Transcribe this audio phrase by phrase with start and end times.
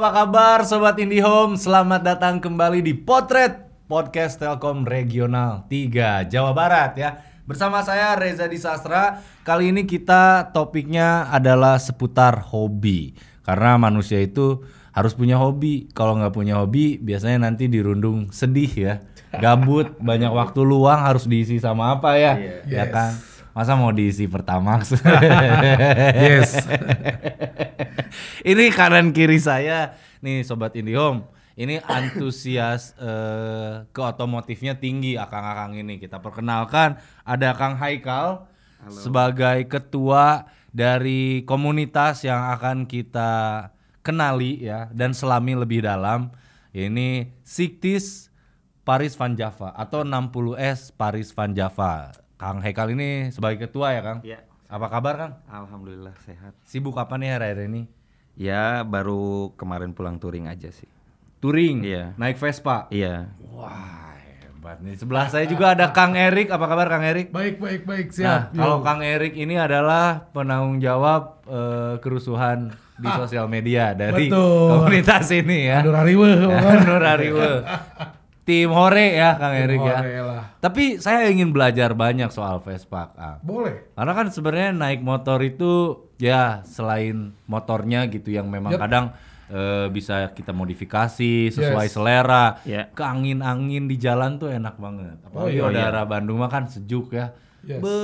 [0.00, 1.60] apa kabar Sobat IndiHome?
[1.60, 7.20] Selamat datang kembali di Potret Podcast Telkom Regional 3 Jawa Barat ya.
[7.44, 13.12] Bersama saya Reza Disastra Kali ini kita topiknya adalah seputar hobi.
[13.44, 14.64] Karena manusia itu
[14.96, 15.92] harus punya hobi.
[15.92, 18.94] Kalau nggak punya hobi biasanya nanti dirundung sedih ya.
[19.36, 22.40] Gabut, banyak waktu luang harus diisi sama apa ya.
[22.64, 22.88] Ya Yes.
[22.88, 23.12] kan?
[23.50, 24.94] Masa mau diisi Pertamax?
[26.20, 26.54] Yes.
[28.50, 31.26] ini kanan kiri saya nih sobat IndiHome.
[31.58, 36.00] Ini antusias eh, ke otomotifnya tinggi akang-akang ini.
[36.00, 36.96] Kita perkenalkan
[37.26, 38.48] ada Kang Haikal
[38.88, 43.68] sebagai ketua dari komunitas yang akan kita
[44.00, 46.32] kenali ya dan selami lebih dalam.
[46.70, 48.30] Ini Siktis
[48.86, 52.14] Paris Van Java atau 60S Paris Van Java.
[52.40, 54.18] Kang Haikal ini sebagai ketua ya, Kang?
[54.24, 54.40] Iya.
[54.64, 55.32] Apa kabar, Kang?
[55.44, 56.56] Alhamdulillah sehat.
[56.64, 57.84] Sibuk apa nih hari ini?
[58.32, 60.88] Ya baru kemarin pulang touring aja sih.
[61.36, 62.16] Touring, Iya.
[62.16, 62.88] naik Vespa.
[62.88, 63.28] Iya.
[63.44, 64.96] Wah, hebat nih.
[64.96, 66.48] Sebelah saya juga ada Kang Erik.
[66.48, 67.28] Apa kabar Kang Erik?
[67.28, 68.08] Baik, baik, baik.
[68.08, 68.56] Nah, Siap.
[68.56, 68.84] kalau Yo.
[68.88, 74.80] Kang Erik ini adalah penanggung jawab eh, kerusuhan di sosial media dari Betul.
[74.80, 75.84] komunitas ini ya.
[75.84, 76.30] Aduh, Rariwe.
[76.88, 77.52] Nur Ariwe.
[78.44, 80.00] Tim Hore ya Kang Erik ya.
[80.24, 80.44] Lah.
[80.58, 83.12] Tapi saya ingin belajar banyak soal Vespa.
[83.12, 83.38] Kang.
[83.44, 83.92] Boleh.
[83.94, 88.80] Karena kan sebenarnya naik motor itu ya selain motornya gitu yang memang Yap.
[88.82, 89.04] kadang
[89.50, 91.94] eh, bisa kita modifikasi sesuai Yes.
[91.94, 92.46] selera.
[92.64, 92.88] Ya.
[92.90, 95.18] Ke angin-angin di jalan tuh enak banget.
[95.26, 95.66] Apalagi iya.
[95.68, 97.34] udara Bandung mah kan sejuk ya.
[97.60, 97.84] Yes.
[97.84, 97.98] Be,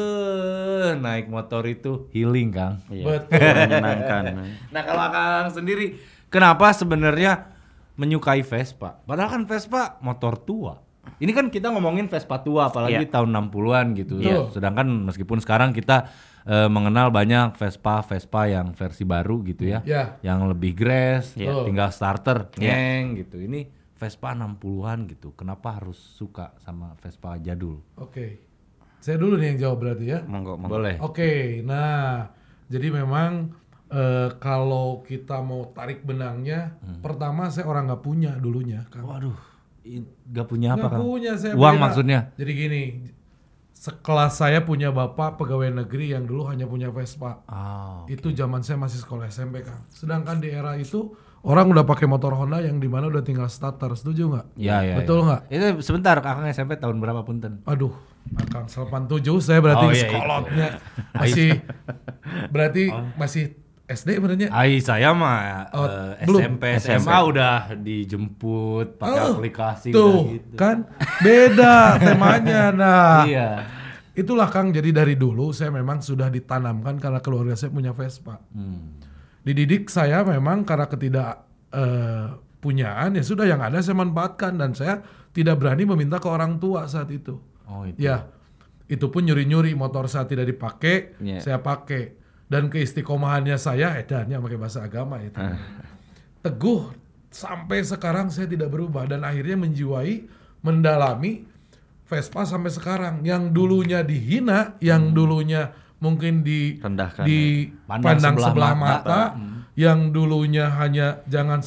[1.01, 2.85] naik motor itu healing, Kang.
[2.93, 3.05] Iya.
[3.09, 3.41] Betul.
[3.41, 4.23] Menyenangkan.
[4.69, 5.97] Nah, kalau Kang sendiri
[6.29, 7.56] kenapa sebenarnya
[7.97, 9.01] menyukai Vespa?
[9.03, 10.75] Padahal kan Vespa motor tua.
[11.17, 13.13] Ini kan kita ngomongin Vespa tua apalagi Iya.
[13.13, 14.19] tahun 60-an gitu.
[14.19, 14.53] Betul.
[14.53, 16.09] Sedangkan meskipun sekarang kita
[16.47, 19.83] eh, mengenal banyak Vespa Vespa yang versi baru gitu ya.
[19.83, 20.15] Ya.
[20.23, 21.67] Yang lebih grass, Iya.
[21.67, 22.71] tinggal starter, Iya.
[22.71, 23.37] ngeng gitu.
[23.43, 23.67] Ini
[23.99, 25.35] Vespa 60-an gitu.
[25.35, 27.83] Kenapa harus suka sama Vespa jadul?
[27.99, 28.39] Oke.
[29.03, 30.21] Saya dulu nih yang jawab berarti ya.
[30.23, 30.71] Monggo, monggo.
[30.79, 30.95] Boleh.
[31.03, 31.63] Oke.
[31.67, 32.31] Nah,
[32.67, 33.51] jadi memang
[33.97, 37.01] eh, kalau kita mau tarik benangnya, Hmm.
[37.01, 38.85] pertama saya orang nggak punya dulunya.
[38.87, 39.05] Kang.
[39.05, 39.37] Waduh,
[39.83, 41.53] i- gak punya apa Nggak punya saya.
[41.55, 41.83] Uang beda.
[41.83, 42.19] maksudnya?
[42.35, 42.83] Jadi gini,
[43.73, 47.41] sekelas saya punya bapak pegawai negeri yang dulu hanya punya Vespa.
[47.47, 49.85] Ah, Itu zaman saya masih sekolah SMP Kang.
[49.89, 53.93] Sedangkan di era itu orang udah pakai motor Honda yang di mana udah tinggal starter,
[53.95, 54.47] setuju nggak?
[54.57, 54.97] Ya, ya.
[54.97, 55.25] Betul ya.
[55.25, 55.41] nggak?
[55.49, 57.63] Itu sebentar, kakak SMP tahun berapa punten?
[57.65, 57.95] Aduh,
[58.35, 60.69] Akang 87 saya berarti Oh, iya, sekolotnya
[61.15, 61.49] masih
[62.53, 63.45] berarti masih
[63.87, 64.51] SD benernya.
[64.51, 66.41] Ai saya mah Oh, eh, belum.
[66.59, 70.55] SMP, SMA udah dijemput pakai Oh, aplikasi Tuh, gitu.
[70.55, 70.91] kan
[71.23, 72.63] beda temanya.
[72.75, 73.51] Nah, Iya.
[74.13, 78.43] itulah Kang jadi dari dulu saya memang sudah ditanamkan karena keluarga saya punya Vespa.
[78.51, 78.99] Hmm.
[79.41, 82.27] Dididik saya memang karena ketidak eh,
[82.59, 84.99] punyaan ya sudah yang ada saya manfaatkan dan saya
[85.31, 87.39] tidak berani meminta ke orang tua saat itu.
[87.65, 88.03] Oh itu.
[88.03, 88.27] Ya,
[88.87, 91.39] itu pun nyuri-nyuri motor saya tidak dipakai, Iya.
[91.39, 92.26] saya pakai.
[92.47, 95.35] Dan keistiqomahannya saya, edannya pakai bahasa agama itu.
[96.47, 96.95] Teguh
[97.27, 100.31] sampai sekarang saya tidak berubah dan akhirnya menjiwai,
[100.63, 101.45] mendalami
[102.07, 103.27] Vespa sampai sekarang.
[103.27, 108.95] Yang dulunya dihina, yang dulunya mungkin di Rendahkan, di Pandang pandang, sebelah sebelah, mata.
[108.95, 109.21] mata,
[109.75, 111.61] yang dulunya hanya jangan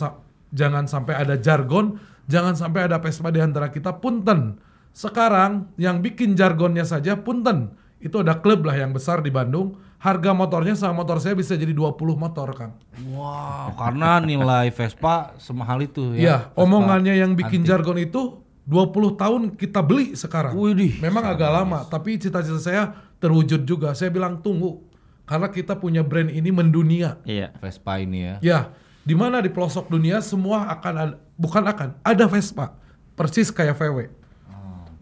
[0.56, 2.00] jangan sampai ada jargon,
[2.32, 4.58] jangan sampai ada Vespa di antara kita punten.
[4.96, 7.76] Sekarang yang bikin jargonnya saja punten.
[8.00, 9.76] Itu ada klub lah yang besar di Bandung.
[10.00, 12.80] Harga motornya sama motor saya bisa jadi 20 motor, Kang.
[13.12, 16.20] Wow, karena nilai Vespa semahal itu ya.
[16.20, 16.64] Iya, Vespa.
[16.64, 20.56] omongannya yang bikin jargon itu 20 tahun kita beli sekarang.
[20.56, 21.04] Widih.
[21.04, 23.92] Memang agak lama, tapi cita-cita saya terwujud juga.
[23.92, 24.88] Saya bilang tunggu.
[25.28, 27.20] Karena kita punya brand ini mendunia.
[27.28, 27.52] Iya.
[27.60, 28.36] Vespa ini ya.
[28.40, 28.60] Ya,
[29.04, 32.78] di mana di pelosok dunia semua akan ada, bukan akan, ada Vespa.
[33.20, 34.16] Persis kayak VW.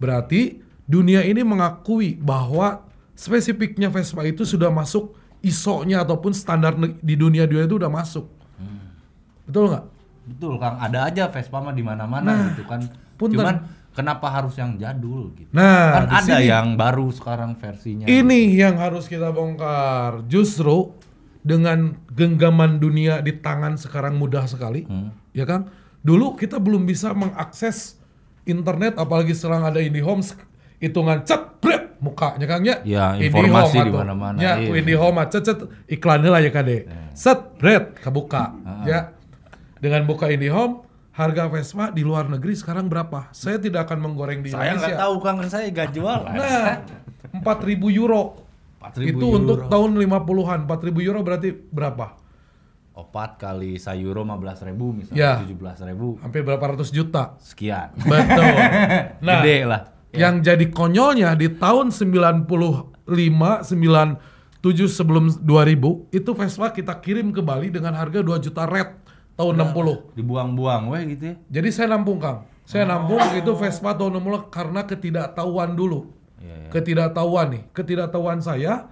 [0.02, 2.86] Berarti dunia ini mengakui bahwa
[3.17, 8.29] spesifiknya Vespa itu sudah masuk ISO-nya ataupun standar di dunia-dunia itu udah masuk.
[9.43, 9.85] Betul nggak?
[10.28, 12.84] Betul Kang, ada aja Vespa mah di mana-mana gitu kan.
[13.17, 13.34] punten.
[13.34, 13.55] Cuman
[13.91, 15.49] kenapa harus yang jadul gitu?
[15.49, 18.05] Nah, kan ada sini- yang baru sekarang versinya.
[18.05, 20.22] Ini yang harus kita bongkar.
[20.28, 20.93] Justru
[21.41, 25.09] dengan genggaman dunia di tangan sekarang mudah sekali, Hmm.
[25.31, 25.72] ya kan?
[25.99, 27.97] Dulu kita belum bisa mengakses
[28.43, 30.22] internet, apalagi sekarang ada IndiHome,
[30.78, 32.78] hitungan cet, bret, mukanya Kang ya.
[32.82, 33.97] Ya, informasi di atuh.
[33.97, 34.66] mana-mana, Ya, iya.
[34.66, 36.85] ku IndiHome cet, cet, iklannya lah ya kade.
[37.12, 38.53] Set, bret, kebuka.
[38.84, 39.14] Ya,
[39.78, 43.29] dengan buka IndiHome, harga Vespa di luar negeri sekarang berapa?
[43.32, 44.85] Saya tidak akan menggoreng di Saya Indonesia.
[44.88, 46.20] nggak tahu Kang, saya gak jual.
[46.28, 46.85] Nah,
[47.34, 47.41] 4.000
[47.91, 48.46] euro.
[48.79, 49.70] 4.000 itu untuk euro.
[49.70, 50.59] tahun 50-an.
[50.64, 52.08] 4.000 euro berarti berapa?
[52.94, 55.46] opat kali sayuro 15 ribu misalnya Ya.
[55.46, 57.38] 17 ribu Hampir berapa ratus juta.
[57.38, 57.94] sekian.
[57.94, 58.58] Betul.
[59.22, 59.82] Nah, Gede lah.
[60.15, 67.67] Yang jadi konyolnya di tahun 95, 97 sebelum 2000 itu Vespa kita kirim ke Bali
[67.67, 68.95] dengan harga 2 juta red
[69.35, 70.17] tahun 60.
[70.17, 71.35] Dibuang-buang weh gitu ya.
[71.59, 72.47] Jadi saya nampung Kang.
[72.67, 76.11] Saya nampung itu Vespa tahun 60 karena ketidaktahuan dulu.
[76.39, 76.69] Iya, iya.
[76.71, 77.63] Ketidaktahuan nih.
[77.71, 78.91] Ketidaktahuan saya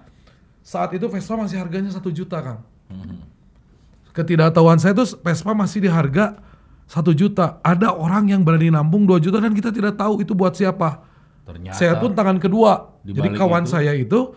[0.66, 2.60] saat itu Vespa masih harganya 1 juta Kang.
[2.90, 3.22] Hmm.
[4.16, 6.40] Ketidaktahuan saya tuh Vespa masih di harga
[6.88, 7.58] 1 juta.
[7.60, 11.05] Ada orang yang berani nampung 2 juta dan kita tidak tahu itu buat siapa.
[11.46, 12.98] Ternyata Saya pun tangan kedua.
[13.06, 14.34] Di Jadi kawan itu- saya itu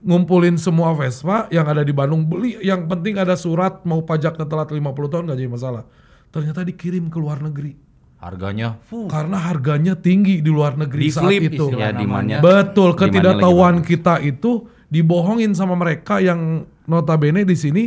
[0.00, 4.72] ngumpulin semua Vespa yang ada di Bandung beli yang penting ada surat mau pajaknya telat
[4.72, 5.84] 50 tahun nggak jadi masalah.
[6.32, 7.76] Ternyata dikirim ke luar negeri
[8.18, 11.70] harganya fuh, karena harganya tinggi di luar negeri Di saat flip itu.
[11.78, 12.42] Ya, demandnya.
[12.42, 17.84] Betul, ketidaktahuan kita itu dibohongin sama mereka yang notabene di sini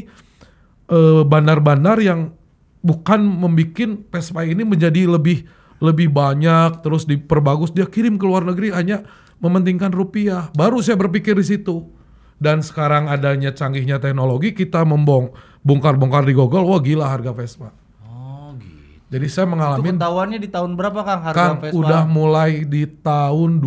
[0.88, 2.32] eh, bandar-bandar yang
[2.82, 5.46] bukan membikin Vespa ini menjadi lebih
[5.82, 9.02] lebih banyak terus diperbagus dia kirim ke luar negeri hanya
[9.42, 10.54] mementingkan rupiah.
[10.54, 11.90] Baru saya berpikir di situ.
[12.42, 15.30] Dan sekarang adanya canggihnya teknologi kita membong
[15.62, 17.70] bongkar-bongkar di Google, wah gila harga Vespa.
[18.02, 22.02] oh gitu Jadi saya itu mengalami ketahuannya di tahun berapa Kang harga kan Vespa udah
[22.10, 23.62] mulai di tahun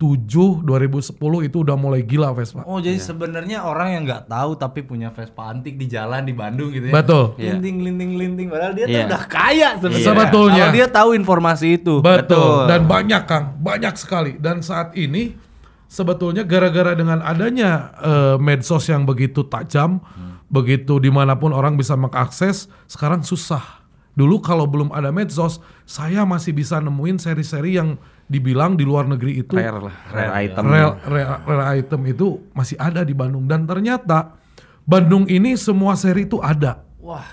[0.00, 2.64] 2007 2010 itu udah mulai gila Vespa.
[2.64, 6.72] Oh jadi sebenarnya orang yang nggak tahu tapi punya Vespa antik di jalan di Bandung
[6.72, 6.94] gitu ya.
[6.96, 7.36] Betul.
[7.36, 7.52] Iya.
[7.60, 9.04] Linting linting linting padahal dia tuh Iya.
[9.12, 10.06] udah kaya sebenarnya.
[10.08, 10.64] Sebetulnya.
[10.64, 11.94] Kalau dia tahu informasi itu.
[12.00, 12.64] Betul.
[12.64, 14.32] Dan banyak Kang, banyak sekali.
[14.40, 15.36] Dan saat ini
[15.84, 20.00] sebetulnya gara-gara dengan adanya eh, medsos yang begitu tajam,
[20.48, 23.84] begitu di mana pun orang bisa mengakses, sekarang susah.
[24.16, 28.00] Dulu kalau belum ada medsos, saya masih bisa nemuin seri-seri yang
[28.30, 30.62] dibilang di luar negeri itu Rare lah, rare item.
[30.64, 34.38] rare, rare, rare item itu masih ada di Bandung dan ternyata
[34.80, 36.78] Bandung ini semua seri itu ada.
[36.96, 37.26] Wah.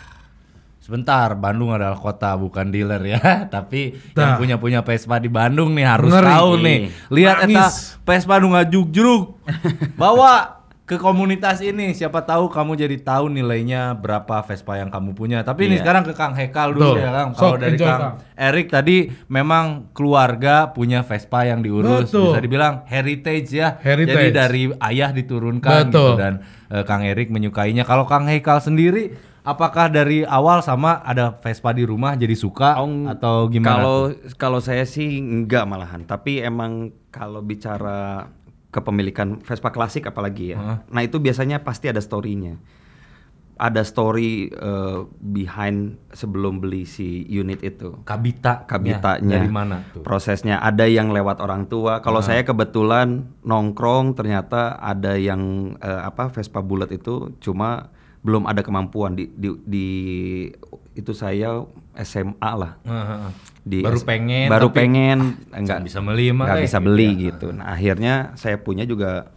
[0.79, 3.19] Sebentar, Bandung adalah kota bukan dealer ya,
[3.53, 4.23] tapi Nah.
[4.23, 6.31] yang punya punya Vespa di Bandung nih harus Ngeri.
[6.31, 6.77] tahu nih.
[7.11, 7.67] Lihat eta.
[8.01, 9.23] Vespa nu ngajuk-juruk.
[10.01, 10.56] Bawa
[10.87, 15.43] ke komunitas ini, siapa tahu kamu jadi tahu nilainya berapa Vespa yang kamu punya.
[15.43, 15.83] Tapi ini Iya.
[15.83, 17.03] sekarang ke Kang Hekal dulu Betul.
[17.03, 17.29] ya Kang.
[17.35, 18.03] Kalau dari enjoy, Kang.
[18.33, 18.97] Erik tadi
[19.27, 22.31] memang keluarga punya Vespa yang diurus, Betul.
[22.31, 23.75] bisa dibilang heritage ya.
[23.77, 24.15] Heritage.
[24.15, 26.39] Jadi dari ayah diturunkan gitu dan
[26.71, 27.83] eh, Kang Erik menyukainya.
[27.83, 29.11] Kalau Kang Hekal sendiri
[29.43, 33.75] apakah dari awal sama ada Vespa di rumah jadi suka Oh, atau gimana?
[33.75, 33.97] Kalau
[34.35, 38.31] kalau saya sih enggak malahan, tapi emang kalau bicara
[38.77, 40.57] kepemilikan Vespa klasik apalagi ya.
[40.61, 40.77] Heeh.
[40.93, 42.61] Nah, itu biasanya pasti ada story-nya.
[43.57, 48.05] Ada story eh, behind sebelum beli si unit itu.
[48.05, 49.41] kabita Kabitanya.
[49.41, 50.05] dari mana tuh?
[50.05, 52.05] Prosesnya ada yang lewat orang tua.
[52.05, 57.89] Kalau saya kebetulan nongkrong ternyata ada yang eh, apa Vespa Bullet itu cuma
[58.27, 60.51] belum ada kemampuan di di, di-
[60.91, 61.63] itu saya
[61.95, 62.75] SMA lah.
[63.63, 65.17] Di baru pengen baru tapi pengen
[65.49, 67.19] enggak bisa beli mah nggak eh, bisa beli ya.
[67.31, 67.47] gitu.
[67.55, 69.31] Nah, akhirnya saya punya juga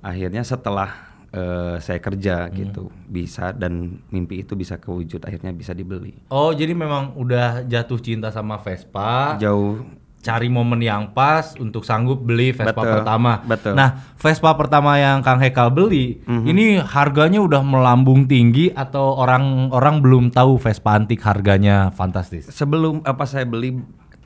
[0.00, 0.90] akhirnya setelah
[1.28, 2.54] eh, saya kerja Hmm.
[2.54, 6.16] gitu bisa dan mimpi itu bisa kewujud akhirnya bisa dibeli.
[6.28, 9.36] Oh, jadi memang udah jatuh cinta sama Vespa.
[9.36, 9.84] Jauh
[10.18, 13.38] Cari momen yang pas untuk sanggup beli Vespa Betul, pertama.
[13.40, 13.72] betul.
[13.72, 16.44] Nah, Vespa pertama yang Kang Hekal beli, Mhm.
[16.44, 22.50] ini harganya udah melambung tinggi atau orang-orang belum tahu Vespa antik harganya fantastis?
[22.50, 23.78] sebelum apa saya beli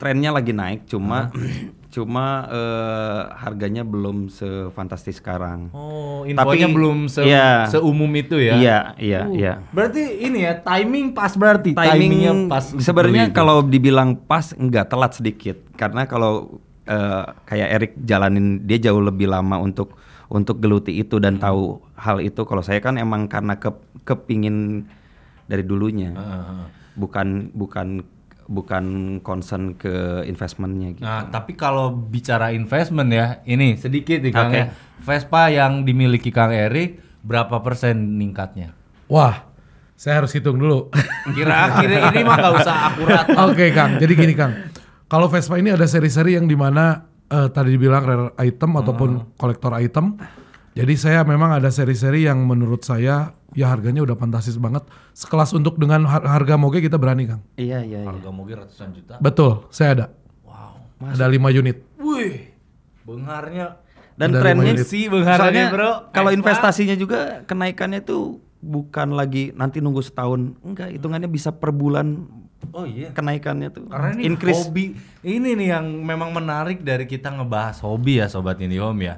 [0.03, 1.31] trennya lagi naik cuma
[1.95, 5.69] cuma eh, harganya belum sefantastis sekarang.
[5.71, 7.69] Oh, infonya Tapi, belum se- iya.
[7.69, 8.57] seumum itu ya?
[8.57, 9.53] Iya, iya, Uh, iya.
[9.69, 12.65] Berarti ini ya timing pas berarti timingnya timingnya pas.
[12.75, 18.99] sebenarnya kalau dibilang pas enggak telat sedikit karena kalau eh, kayak Erik jalanin dia jauh
[18.99, 19.95] lebih lama untuk
[20.27, 21.45] untuk geluti itu dan Hmm.
[21.45, 21.63] tahu
[21.95, 23.69] hal itu kalau saya kan emang karena ke,
[24.03, 24.89] kepingin
[25.45, 26.63] dari dulunya Heeh.
[26.95, 28.01] bukan bukan
[28.47, 34.51] bukan concern ke investmentnya gitu Nah, tapi kalau bicara investment ya, ini sedikit nih Kang
[34.51, 34.59] Oke.
[34.59, 34.65] ya.
[35.03, 38.75] Vespa yang dimiliki Kang Erik berapa persen ningkatnya?
[39.07, 39.47] Wah,
[39.95, 40.91] saya harus hitung dulu.
[41.35, 43.25] Kira-kira ini mah gak usah akurat.
[43.51, 44.51] Oke Kang, jadi gini Kang.
[45.07, 49.09] Kalau Vespa ini ada seri-seri yang di mana eh, tadi dibilang rare item ataupun
[49.39, 50.17] kolektor item.
[50.73, 54.81] Jadi saya memang ada seri-seri yang menurut saya ya harganya udah fantastis banget.
[55.11, 57.45] Sekelas untuk dengan har- harga moge kita berani Kang.
[57.55, 59.17] iya iya iya Harga mobil ratusan juta.
[59.17, 60.05] Betul, saya ada.
[60.41, 60.81] Wow.
[61.07, 61.77] Ada 5 unit.
[61.95, 62.49] Wih,
[63.03, 63.77] bengarnya.
[64.13, 65.91] dan Ada trennya lima sih bengarnya soalnya bro.
[66.09, 72.29] kalau investasinya juga kenaikannya tuh bukan lagi nanti nunggu setahun enggak hitungannya bisa per bulan
[72.71, 73.09] Oh iya.
[73.09, 74.93] kenaikannya tuh Karena ini increase hobi.
[75.19, 79.17] Ini nih yang memang menarik dari kita ngebahas hobi ya Sobat Indihome ya.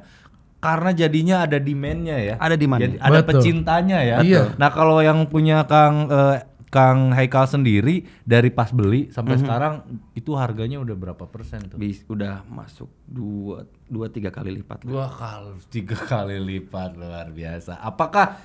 [0.65, 2.35] Karena jadinya ada demand-nya ya.
[2.41, 2.81] Ada demand.
[2.81, 3.29] Jadi ada Betul.
[3.37, 4.17] pecintanya ya.
[4.25, 4.43] Iya.
[4.57, 6.41] Nah, kalau yang punya Kang eh,
[6.73, 9.85] Kang Haikal sendiri dari pas beli sampai sekarang
[10.17, 11.77] itu harganya udah berapa persen tuh?
[11.77, 14.83] Bis, udah masuk dua dua tiga kali lipat.
[14.83, 17.79] Dua kali, tiga kali lipat luar biasa.
[17.79, 18.41] Apakah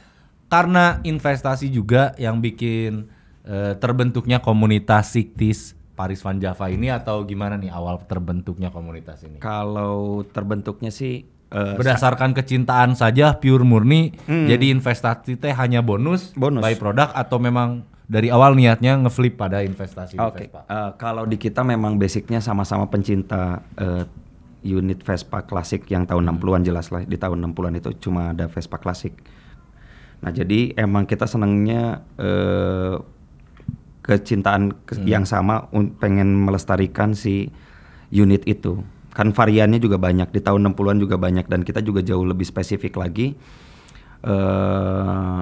[0.52, 3.08] karena investasi juga yang bikin
[3.48, 9.42] eh, terbentuknya komunitas Siktis Paris Van Java ini atau gimana nih awal terbentuknya komunitas ini?
[9.42, 16.60] Kalau terbentuknya sih eh, Berdasarkan kecintaan saja pure murni, jadi investasi teh hanya bonus, Bonus.
[16.60, 20.62] by product atau memang dari awal niatnya ngeflip pada investasi Oke, Vespa?
[20.64, 24.02] eh, kalau di kita memang basicnya sama-sama pencinta eh,
[24.62, 27.00] unit Vespa klasik yang tahun 60-an jelas lah.
[27.00, 29.16] Di tahun 60-an itu cuma ada Vespa klasik.
[30.20, 32.98] Nah, jadi emang kita senangnya eh,
[34.00, 37.48] kecintaan ke- yang sama pengen melestarikan si
[38.10, 38.82] unit itu.
[39.20, 42.96] Kan variannya juga banyak di tahun 60-an juga banyak dan kita juga jauh lebih spesifik
[42.96, 43.36] lagi.
[44.20, 45.40] eh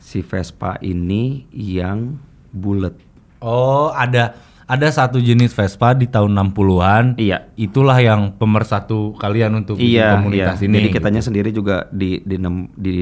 [0.00, 2.18] si Vespa ini yang
[2.50, 2.94] bulat.
[3.42, 4.34] Oh, ada
[4.70, 7.18] ada satu jenis Vespa di tahun 60-an.
[7.18, 7.50] Iya.
[7.58, 10.66] Itulah yang pemersatu kalian untuk Iya, komunitas iya.
[10.70, 10.74] ini.
[10.78, 10.96] Jadi gitu.
[10.98, 12.38] kitanya sendiri juga di di
[12.78, 12.98] di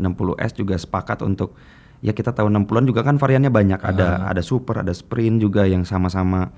[0.00, 1.52] 60S juga sepakat untuk
[2.00, 3.80] ya kita tahun 60-an juga kan variannya banyak.
[3.80, 6.48] Ada ada super, ada sprint juga yang sama-sama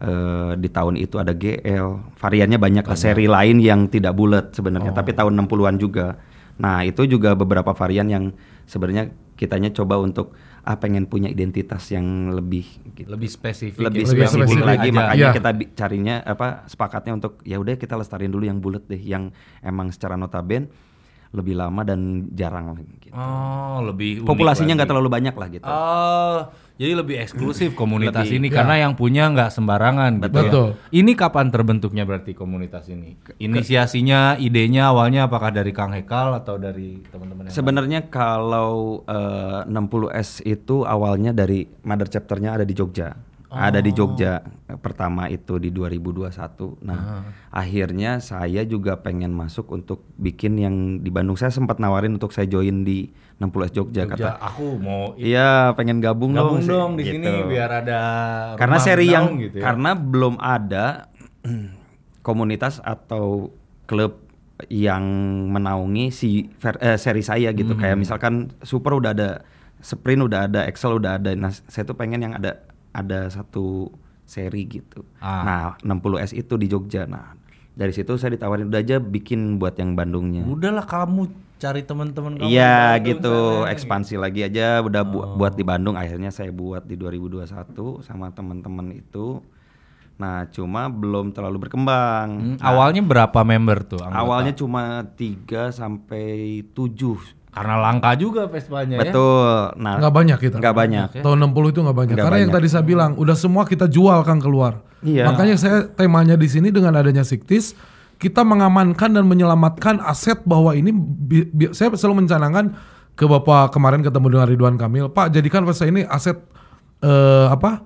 [0.00, 1.86] eh, di tahun itu ada GL.
[2.14, 6.16] Variannya banyak lah seri lain yang tidak bulat sebenarnya, tapi tahun 60-an juga.
[6.56, 8.24] Nah, itu juga beberapa varian yang
[8.64, 13.80] sebenarnya kitanya coba untuk ah pengen punya identitas yang lebih gitu lebih spesifik.
[13.80, 14.92] lebih ya, Lebih spesifik spesifik lagi aja.
[14.94, 15.30] makanya Iya.
[15.32, 19.88] kita carinya apa sepakatnya untuk ya udah kita lestariin dulu yang bulat deh yang emang
[19.88, 20.68] secara notaben
[21.30, 23.08] lebih lama dan jarang gitu.
[23.10, 26.38] Oh, lebih populasinya nggak terlalu banyak lah gitu Oh,
[26.80, 28.56] jadi lebih eksklusif komunitas Lebih, ini ya.
[28.56, 30.48] karena yang punya nggak sembarangan gitu ya.
[30.48, 30.68] Betul.
[30.88, 33.20] Ini kapan terbentuknya berarti komunitas ini?
[33.36, 40.48] Inisiasinya, idenya awalnya apakah dari Kang Hekal atau dari teman-teman yang sebenarnya kalau eh, 60S
[40.48, 43.12] itu awalnya dari mother chapternya ada di Jogja
[43.52, 46.30] ada di Jogja eh, pertama itu di 2021
[46.80, 52.30] nah akhirnya saya juga pengen masuk untuk bikin yang di Bandung saya sempat nawarin untuk
[52.30, 56.92] saya join di 60S Jogja, Jogja, kata aku mau Iya, pengen gabung, gabung dong, dong
[56.94, 57.18] di gitu.
[57.18, 58.00] sini biar ada
[58.54, 59.64] Karena seri yang gitu ya.
[59.66, 61.08] karena belum ada
[62.20, 63.48] komunitas atau
[63.84, 64.20] klub
[64.68, 65.00] yang
[65.48, 67.72] menaungi si ver- eh, seri saya gitu.
[67.74, 68.02] Kayak Hmm.
[68.04, 69.30] misalkan Super udah ada,
[69.80, 71.32] Sprint udah ada, Excel udah ada.
[71.32, 72.60] Nah, saya tuh pengen yang ada
[72.90, 73.90] ada satu
[74.24, 75.02] seri gitu.
[75.18, 75.42] Ah.
[75.42, 77.04] Nah, 60S itu di Jogja.
[77.04, 77.34] Nah,
[77.72, 80.42] dari situ saya ditawarin udah aja bikin buat yang Bandungnya.
[80.42, 82.46] Udahlah kamu cari teman-teman kamu.
[82.46, 85.36] Iya gitu, sana, ekspansi lagi aja udah bu- Oh.
[85.36, 89.44] buat di Bandung akhirnya saya buat di 2021 sama teman-teman itu.
[90.16, 92.28] Nah, cuma belum terlalu berkembang.
[92.30, 94.00] Hmm, Nah, awalnya berapa member tuh?
[94.00, 94.20] anggota?
[94.20, 97.16] awalnya cuma 3 sampai 7.
[97.50, 99.04] Karena langka juga Vespanya ya.
[99.04, 99.50] Betul.
[99.76, 100.56] Nah, Nggak banyak kita.
[100.56, 101.08] nggak banyak.
[101.18, 102.14] Tahun 60 itu nggak banyak.
[102.14, 102.62] Nggak Karena yang banyak.
[102.62, 104.86] tadi saya bilang, udah semua kita jual kan keluar.
[105.00, 105.26] Iya.
[105.26, 107.74] Makanya saya temanya di sini dengan adanya Siktis,
[108.16, 112.76] kita mengamankan dan menyelamatkan aset bahwa ini bi- bi- saya selalu mencanangkan
[113.12, 116.38] ke Bapak kemarin ketemu dengan Ridwan Kamil, Pak jadikan Vespa ini aset
[117.00, 117.82] eh, apa?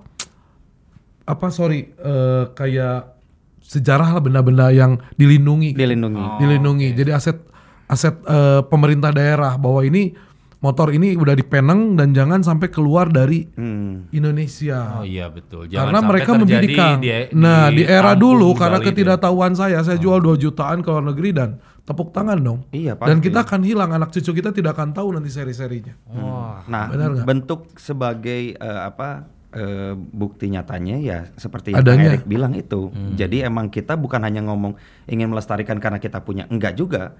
[1.25, 3.17] Apa sorry eh, kayak
[3.59, 6.37] sejarah lah benda-benda yang dilindungi Dilindungi.
[6.37, 6.87] dilindungi.
[6.93, 7.37] Jadi aset
[7.85, 10.13] aset eh, pemerintah daerah bahwa ini
[10.57, 14.09] motor ini udah dipeneng dan jangan sampai keluar dari Hmm.
[14.09, 14.97] Indonesia.
[14.97, 15.69] Oh iya betul.
[15.69, 16.99] karena sampai mereka terjadi membidik Kang.
[16.99, 18.89] di- nah, di, era dulu karena itu ya.
[18.91, 21.49] ketidaktahuan saya, saya jual 2 jutaan ke luar negeri dan
[21.81, 22.59] tepuk tangan dong.
[22.71, 23.29] Iya, Dan pasti.
[23.29, 25.93] kita akan hilang, anak cucu kita tidak akan tahu nanti seri-serinya.
[26.09, 26.65] Wah.
[26.65, 27.25] Nah, Benar nggak?
[27.27, 32.09] bentuk sebagai eh, apa eh, bukti nyatanya ya seperti yang Adanya.
[32.11, 32.89] Erik bilang itu.
[33.13, 34.73] Jadi emang kita bukan hanya ngomong
[35.05, 37.13] ingin melestarikan karena kita punya, enggak juga.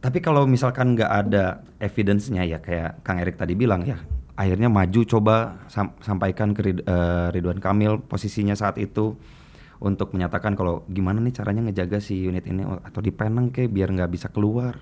[0.00, 4.00] Tapi kalau misalkan nggak ada evidence-nya ya kayak Kang Erik tadi bilang ya,
[4.32, 9.20] akhirnya maju coba sam- sampaikan ke Rid- eh, Ridwan Kamil posisinya saat itu
[9.80, 14.10] untuk menyatakan kalau gimana nih caranya ngejaga si unit ini atau dipeneng ke biar nggak
[14.12, 14.76] bisa keluar.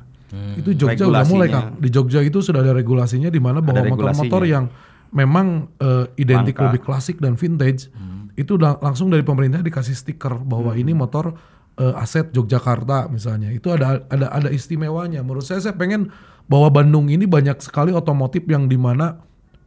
[0.55, 1.49] Itu Jogja udah mulai.
[1.51, 1.75] Kang.
[1.83, 4.71] Di Jogja itu sudah ada regulasinya di mana bahwa motor-motor yang
[5.11, 6.67] memang eh, identik Langka.
[6.71, 7.91] lebih klasik dan vintage
[8.39, 11.35] itu udah langsung dari pemerintah dikasih stiker bahwa ini motor
[11.79, 13.49] eh, aset Yogyakarta misalnya.
[13.49, 15.23] Itu ada ada ada istimewanya.
[15.23, 16.11] Menurut saya saya pengen
[16.45, 19.21] bahwa Bandung ini banyak sekali otomotif yang di mana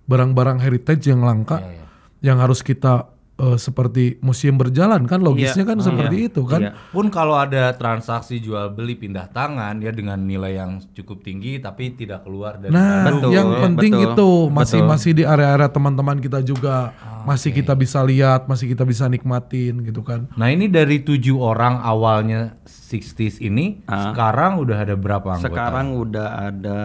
[0.03, 1.61] barang-barang heritage yang langka
[2.19, 3.05] yang harus kita
[3.37, 5.69] eh, seperti museum berjalan kan logisnya Iya.
[5.71, 6.27] kan Oh, seperti iya.
[6.27, 6.61] itu kan.
[6.61, 6.71] Iya.
[6.89, 11.93] Pun kalau ada transaksi jual beli pindah tangan ya dengan nilai yang cukup tinggi tapi
[11.93, 13.29] tidak keluar dari Nah, Bandung.
[13.29, 14.91] Betul, yang penting betul, itu masih betul.
[14.91, 20.01] masih di area-area teman-teman kita juga masih kita bisa lihat, masih kita bisa nikmatin gitu
[20.01, 20.27] kan.
[20.35, 25.47] Nah ini dari tujuh orang awalnya 60s ini, sekarang udah ada berapa anggota?
[25.47, 26.79] Sekarang udah ada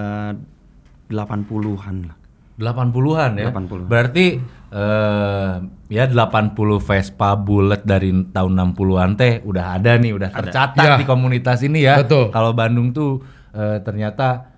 [1.11, 2.17] 80-an lah.
[2.57, 3.53] 80-an ya.
[3.53, 3.85] 80.
[3.87, 4.27] Berarti
[4.67, 5.53] eh
[5.93, 10.97] ya 80 Vespa Bullet dari tahun 60-an teh udah ada nih, udah tercatat Ya.
[10.99, 12.01] di komunitas ini ya.
[12.01, 12.33] Betul.
[12.33, 13.21] Kalau Bandung tuh
[13.53, 14.57] eh, ternyata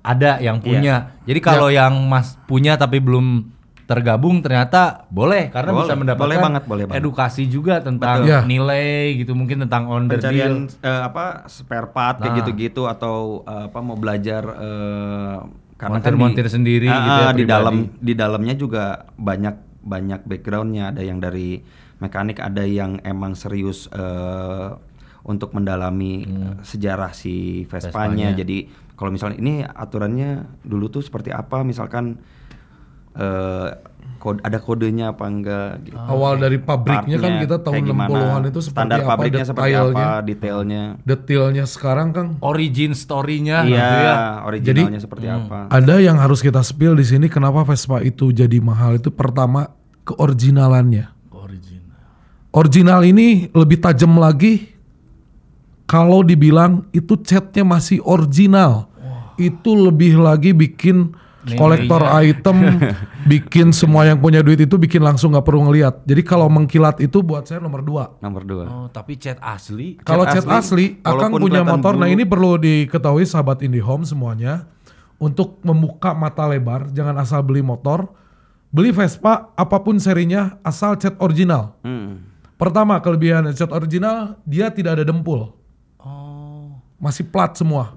[0.00, 1.18] ada yang punya.
[1.28, 3.50] Jadi kalau yang Mas punya tapi belum
[3.90, 7.00] tergabung ternyata boleh karena Boleh, bisa mendapatkan boleh banget, boleh banget.
[7.02, 8.30] edukasi juga tentang Betul.
[8.30, 8.40] Ya.
[8.44, 10.78] nilai gitu mungkin tentang on the Pencarian deal.
[10.80, 12.38] eh, apa spare part kayak Nah.
[12.38, 15.36] gitu-gitu atau eh, apa mau belajar eh,
[15.74, 17.50] karena kan Montir-montir sendiri Ah, gitu ya, ah, di pribadi.
[17.50, 21.58] dalam di dalamnya juga banyak banyak backgroundnya ada yang dari
[21.96, 24.70] mekanik ada yang emang serius eh,
[25.22, 28.30] untuk mendalami eh, sejarah si Vespanya.
[28.30, 30.30] Jadi kalau misalnya ini aturannya
[30.62, 32.20] dulu tuh seperti apa misalkan
[33.16, 33.70] eh
[34.20, 35.96] kode, ada kodenya apa enggak gitu.
[35.96, 39.70] Awal dari pabriknya kan kita tahun kayak gimana, 60-an itu seperti standar apa pabriknya seperti
[39.72, 40.04] detailnya.
[40.04, 44.14] apa detailnya Detailnya sekarang kan Origin story-nya iya gitu ya.
[44.44, 45.38] originalnya seperti hmm.
[45.40, 49.72] apa ada yang harus kita spill di sini kenapa Vespa itu jadi mahal itu pertama
[50.04, 51.06] keoriginalannya.
[51.32, 51.82] Origin.
[52.50, 54.74] Original ini lebih tajam lagi
[55.86, 58.90] kalau dibilang itu catnya masih original.
[59.40, 61.16] Itu lebih lagi bikin
[61.56, 62.56] kolektor item,
[63.30, 66.04] bikin semua yang punya duit itu bikin langsung nggak perlu ngelihat.
[66.04, 68.16] Jadi kalau mengkilat itu buat saya nomor dua.
[68.20, 69.96] nomor dua Oh, tapi cat asli.
[70.04, 71.96] Kalau Cat cat asli, asli, akan punya motor.
[71.96, 72.14] Nah bulu.
[72.16, 74.68] ini perlu diketahui sahabat IndiHome semuanya
[75.16, 78.08] untuk membuka mata lebar, jangan asal beli motor,
[78.72, 81.76] beli Vespa apa pun serinya asal cat original.
[81.84, 82.24] Hmm.
[82.56, 85.56] Pertama kelebihan cat original dia tidak ada dempul,
[86.00, 86.76] Oh.
[87.00, 87.96] masih plat semua.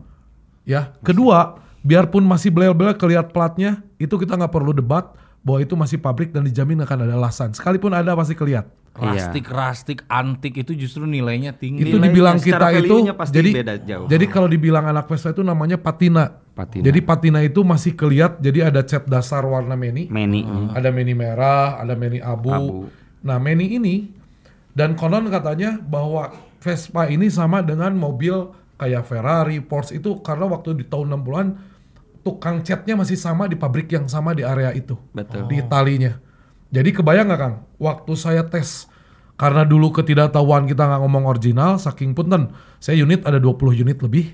[0.64, 0.96] Ya.
[1.04, 5.14] Kedua, biarpun masih belel-belel kelihat platnya, itu kita nggak perlu debat
[5.44, 7.52] bahwa itu masih pabrik dan dijamin akan ada lasan.
[7.52, 8.72] Sekalipun ada pasti kelihatan.
[8.94, 11.82] Rustic, rustic, antik itu justru nilainya tinggi.
[11.82, 14.06] itu Nilainya dibilang kita itu pasti jadi beda jauh.
[14.06, 16.30] jadi kalau dibilang anak Vespa itu namanya patina.
[16.54, 16.86] Patina.
[16.86, 20.46] Jadi patina itu masih kelihat jadi ada cat dasar warna meni, meni
[20.78, 22.54] ada meni merah, ada meni abu.
[22.54, 22.80] Abu.
[23.26, 24.14] Nah, meni ini
[24.78, 26.30] dan konon katanya bahwa
[26.62, 31.48] Vespa ini sama dengan mobil kayak Ferrari, Porsche itu karena waktu di tahun 60-an
[32.24, 36.18] tukang catnya masih sama di pabrik yang sama di area itu betul di Italinya.
[36.74, 37.56] Jadi kebayang nggak Kang?
[37.78, 38.88] Waktu saya tes
[39.38, 44.34] karena dulu ketidaktahuan kita nggak ngomong original, saking punten, saya unit ada 20 unit lebih.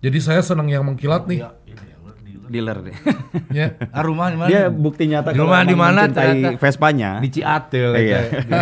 [0.00, 1.40] Jadi saya senang yang mengkilat nih.
[2.46, 2.96] Dealer deh
[3.50, 3.76] ya.
[3.94, 4.48] Ah, rumah di mana?
[4.48, 6.56] dia bukti nyata Di kalau rumah di mana ternyata?
[6.56, 8.20] Vespanya Di Ciatel Iya.
[8.28, 8.60] ya.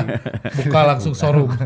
[0.59, 1.51] Buka langsung showroom.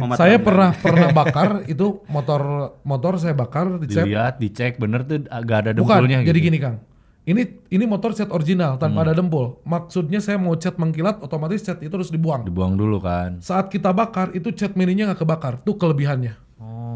[0.00, 2.40] Nah, saya pernah pernah bakar itu motor
[2.82, 4.08] motor saya bakar dicet.
[4.08, 6.48] Dilihat, dicek bener tuh agak ada Bukan, dempulnya jadi gitu.
[6.48, 6.76] gini Kang.
[7.20, 9.60] Ini ini motor cat original tanpa ada dempul.
[9.62, 12.42] Maksudnya saya mau cat mengkilat, otomatis cat itu harus dibuang.
[12.42, 13.44] Dibuang dulu kan.
[13.44, 15.54] Saat kita bakar itu cat mininya nggak kebakar.
[15.62, 16.32] Tuh kelebihannya.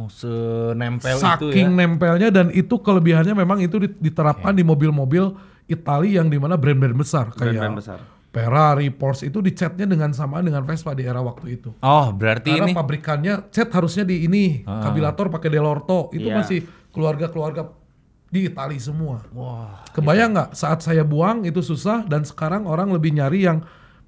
[0.09, 1.79] Senempel itu Saking ya.
[1.85, 6.93] nempelnya dan itu kelebihannya memang itu dit- diterapkan di mobil-mobil Itali yang di mana brand-brand
[6.93, 7.99] besar kayak Brand-brand besar.
[8.29, 11.71] Ferrari, Porsche itu dicatnya dengan samaan dengan Vespa di era waktu itu.
[11.79, 16.43] Oh, berarti Karena ini pabrikannya cat harusnya di ini, kabilator pakai Delorto, itu Iya.
[16.43, 17.71] masih keluarga-keluarga
[18.27, 19.23] di Itali semua.
[19.31, 23.63] wah, Kebayang nggak saat saya buang itu susah dan sekarang orang lebih nyari yang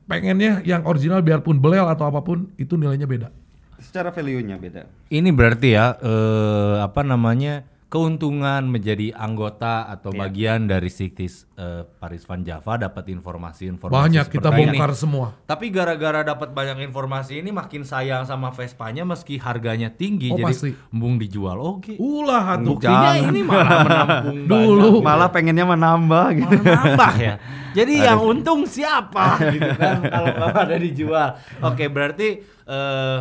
[0.05, 3.31] pengennya yang original biarpun belel atau apa pun itu nilainya beda.
[3.79, 7.65] Secara value-nya beda ini berarti ya eh, apa namanya?
[7.87, 10.19] keuntungan menjadi anggota atau Iya.
[10.21, 14.59] bagian dari Siktis eh, Paris Van Java dapat informasi-informasi Banyak kita ini.
[14.69, 15.39] bongkar semua.
[15.47, 20.51] Tapi gara-gara dapat banyak informasi ini makin sayang sama Vespanya meski harganya tinggi Oh, jadi
[20.51, 20.71] pasti.
[20.91, 21.57] embung dijual.
[21.57, 21.95] Oke.
[21.97, 22.75] Ulah atuh.
[22.75, 24.91] Buktinya ini malah menampung Dulu.
[25.01, 27.35] malah pengennya menambah gitu Malah nambah ya.
[27.79, 31.29] Jadi yang untung siapa gitu kan kalau nggak ada dijual.
[31.63, 32.29] Oke, berarti
[32.67, 33.19] eh,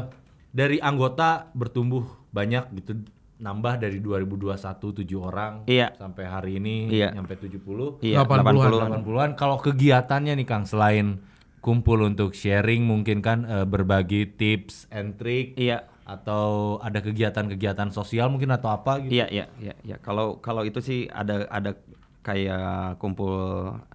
[0.56, 3.04] dari anggota bertumbuh banyak gitu
[3.36, 5.91] nambah dari 2021 7 orang Iya.
[6.00, 7.12] sampai hari ini Iya.
[7.12, 8.00] nyampe 70.
[8.00, 8.56] iya 80-an.
[8.96, 11.20] 80 80-an kalau kegiatannya nih Kang selain
[11.60, 18.30] kumpul untuk sharing mungkin kan eh, berbagi tips and trick iya atau ada kegiatan-kegiatan sosial
[18.30, 19.18] mungkin atau apa gitu.
[19.20, 19.98] Iya, iya, iya, iya.
[20.00, 21.74] Kalau kalau itu sih ada ada
[22.22, 23.36] kayak kumpul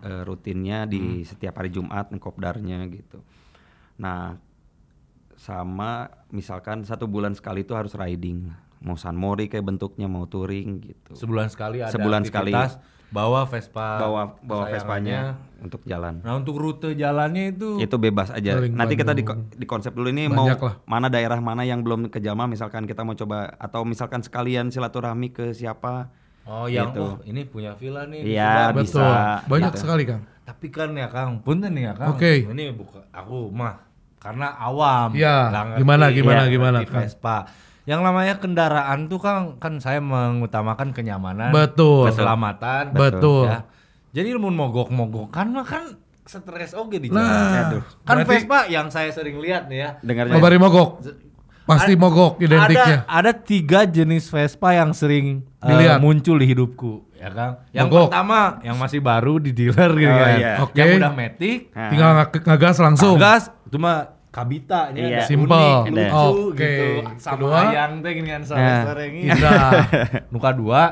[0.03, 3.23] eh, rutinnya di setiap hari Jumat kopdarnya gitu.
[4.03, 4.35] Nah,
[5.41, 5.91] sama
[6.29, 8.53] misalkan satu bulan sekali itu harus riding.
[8.81, 11.13] Mau San Mori kayak bentuknya, mau touring gitu.
[11.13, 12.53] Sebulan sekali ada Sebulan sekali.
[12.53, 12.77] aktivitas
[13.11, 14.65] bawa Vespa Bawa bawa.
[14.69, 16.21] Vespanya untuk jalan.
[16.21, 18.57] Nah untuk rute jalannya itu Itu bebas aja.
[18.63, 19.49] Nanti kita di, Bandung.
[19.51, 20.75] di konsep dulu ini Banyak mau lah.
[20.85, 25.53] mana daerah mana yang belum kejamah misalkan kita mau coba atau misalkan sekalian silaturahmi ke
[25.53, 27.05] siapa Oh yang Gitu.
[27.05, 28.25] oh, ini punya villa nih.
[28.25, 28.97] di Iya, bisa.
[29.45, 29.51] Betul.
[29.51, 29.81] Banyak gitu.
[29.85, 30.23] sekali Kang.
[30.41, 32.17] Tapi kan ya Kang, punten nih ya Kang.
[32.17, 32.49] Oke.
[32.49, 33.90] Ini bukan aku mah
[34.21, 35.11] karena awam.
[35.13, 37.03] Iya, nggak ngerti, gimana, gimana, nggak gimana, Kang?
[37.03, 37.37] Vespa.
[37.83, 42.07] Yang namanya kendaraan tuh Kang, kan saya mengutamakan kenyamanan, Betul.
[42.07, 43.49] keselamatan, Betul.
[43.49, 43.65] ya.
[44.13, 45.85] Jadi ilmu mogok-mogokan mah kan
[46.23, 47.19] stres oke di jalan.
[47.19, 47.83] Nah, Aduh.
[48.01, 49.91] Kan berarti- Vespa yang saya sering lihat nih ya.
[49.99, 50.37] Dengarnya.
[50.37, 51.03] Nobari mogok.
[51.63, 53.07] Pasti Ad- mogok identiknya.
[53.07, 55.99] Ada, ada tiga jenis Vespa yang sering uh, Dilihat.
[55.99, 57.51] muncul di hidupku, ya kan?
[57.71, 58.07] Yang Mogok.
[58.11, 60.35] pertama yang masih baru di dealer gitu Oh, kan.
[60.37, 60.53] iya.
[60.61, 60.75] Oke.
[60.75, 61.89] Yang udah metik, Nah.
[61.89, 63.15] Tinggal nge- ngegas langsung.
[63.17, 63.93] gas cuma
[64.29, 65.17] kabita nya Iya.
[65.17, 65.51] ada Simple.
[65.51, 66.55] unik, lucu Oke.
[66.57, 66.87] gitu.
[67.17, 67.59] Sama Kedua?
[67.67, 69.21] ayang teh ginian sore-sore ini.
[69.27, 69.71] Indah.
[70.33, 70.83] Nuka dua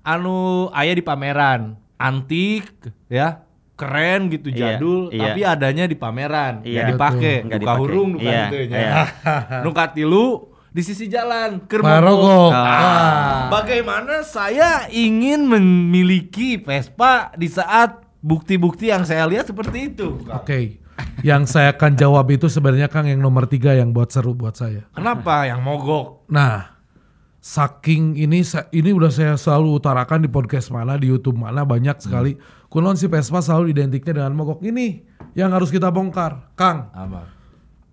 [0.00, 0.36] anu
[0.70, 1.60] aya di pameran,
[1.94, 2.70] antik
[3.06, 3.40] ya.
[3.74, 5.22] Keren gitu Iya, jadul, iya.
[5.24, 6.70] tapi adanya di pameran, Iya.
[6.72, 7.58] nggak dipakai, Betul.
[7.58, 7.80] Dipakai.
[7.82, 8.70] hurung, bukan Iya, gitu ya.
[8.70, 9.02] iya.
[9.66, 10.26] Nuka tilu
[10.70, 12.22] di sisi jalan, keur Marogok.
[12.22, 12.52] mogok.
[12.54, 12.70] Ah.
[12.70, 13.40] Ah.
[13.50, 20.22] Bagaimana saya ingin memiliki Vespa di saat bukti-bukti yang saya lihat seperti itu?
[20.24, 20.78] Oke.
[21.24, 24.84] Yang saya akan jawab itu sebenarnya Kang yang nomor tiga yang buat seru buat saya.
[24.92, 26.28] Kenapa yang mogok?
[26.28, 26.76] Nah,
[27.40, 32.36] saking ini ini udah saya selalu utarakan di podcast mana, di YouTube mana banyak sekali.
[32.68, 36.52] Kunon si Vespa selalu identiknya dengan mogok ini yang harus kita bongkar.
[36.58, 37.30] Kang, Apa?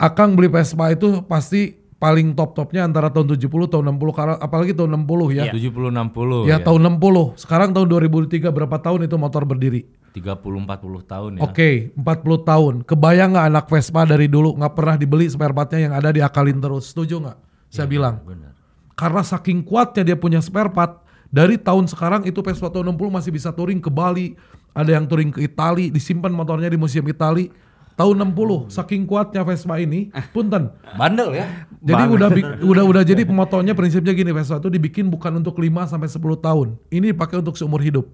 [0.02, 5.06] Akang beli Vespa itu pasti paling top-topnya antara tahun 70 tahun 60 karena apalagi tahun
[5.06, 5.54] 60 ya.
[5.54, 7.38] 70 60 Ya, tahun 60.
[7.38, 9.86] Sekarang tahun 2003 berapa tahun itu motor berdiri?
[10.12, 10.68] 30 40
[11.08, 11.42] tahun ya.
[11.48, 12.74] Oke, 40 tahun.
[12.84, 16.92] Kebayang nggak anak Vespa dari dulu nggak pernah dibeli spare partnya yang ada diakalin terus?
[16.92, 17.38] Setuju nggak?
[17.72, 18.20] Saya bilang.
[18.28, 18.52] Benar.
[19.00, 23.32] Karena saking kuatnya dia punya spare part, dari tahun sekarang itu Vespa tahun 60 masih
[23.32, 24.36] bisa touring ke Bali,
[24.76, 27.48] ada yang touring ke Itali, disimpan motornya di museum Itali.
[27.92, 30.76] Tahun 60, saking kuatnya Vespa ini, punten.
[31.00, 31.46] Bandel ya.
[31.80, 35.88] Jadi udah bi- udah udah jadi pemotornya prinsipnya gini Vespa itu dibikin bukan untuk 5
[35.88, 36.68] sampai 10 tahun.
[36.92, 38.12] Ini dipakai untuk seumur hidup.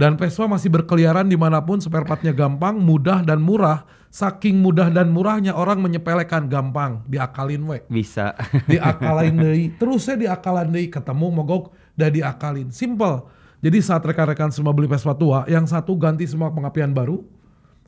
[0.00, 3.84] Dan Vespa masih berkeliaran di mana pun, spare partnya gampang, mudah dan murah.
[4.08, 8.34] Saking mudah dan murahnya orang menyepelekan gampang, diakalin we Bisa.
[8.66, 9.70] diakalin deui.
[9.76, 12.72] Terus saya diakalin deui ketemu mogok dan diakalin.
[12.74, 13.28] Simple.
[13.60, 17.20] Jadi saat rekan-rekan semua beli Vespa tua yang satu ganti semua pengapian baru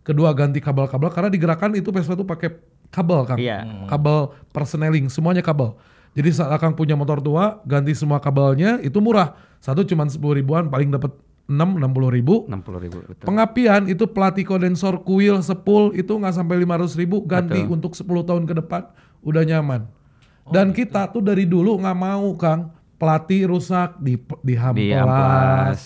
[0.04, 2.60] kedua ganti kabel-kabel karena digerakkan itu Vespa tuh pakai
[2.92, 3.88] kabel kan Iya.
[3.88, 5.74] kabel persneling semuanya kabel.
[6.12, 9.32] Jadi saat akang punya motor tua ganti semua kabelnya itu murah.
[9.64, 11.16] Satu cuma 10 ribuan paling dapat
[11.50, 12.98] 6 60 ribu 60 ribu.
[13.02, 13.26] Betul.
[13.26, 17.74] Pengapian itu pelatih kondensor kuil sepul itu nggak sampai 500 ribu ganti Betul.
[17.74, 18.82] untuk 10 tahun ke depan
[19.26, 19.82] udah nyaman.
[20.50, 25.02] Dan kita tuh dari dulu nggak mau Kang pelatih rusak di di hamplas.
[25.02, 25.80] amplas.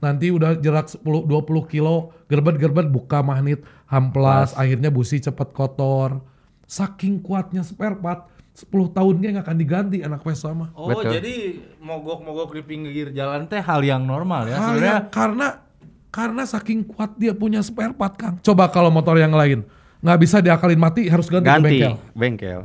[0.00, 6.20] Nanti udah jarak 10 20 kilo gerbet-gerbet buka magnet hamplas akhirnya busi cepet kotor.
[6.66, 8.26] Saking kuatnya spare part
[8.56, 10.72] 10 tahunnya nggak akan diganti anak Vespa mah.
[10.72, 11.12] Oh, Betul.
[11.12, 11.34] jadi
[11.76, 14.88] mogok-mogok di pinggir jalan teh hal yang normal ya Hal sebenarnya.
[14.96, 15.46] yang- karena
[16.08, 18.40] karena saking kuat dia punya spare part Kang.
[18.40, 19.60] Coba kalau motor yang lain
[20.00, 21.94] nggak bisa diakalin mati harus ganti, ke Ganti bengkel.
[22.16, 22.60] bengkel.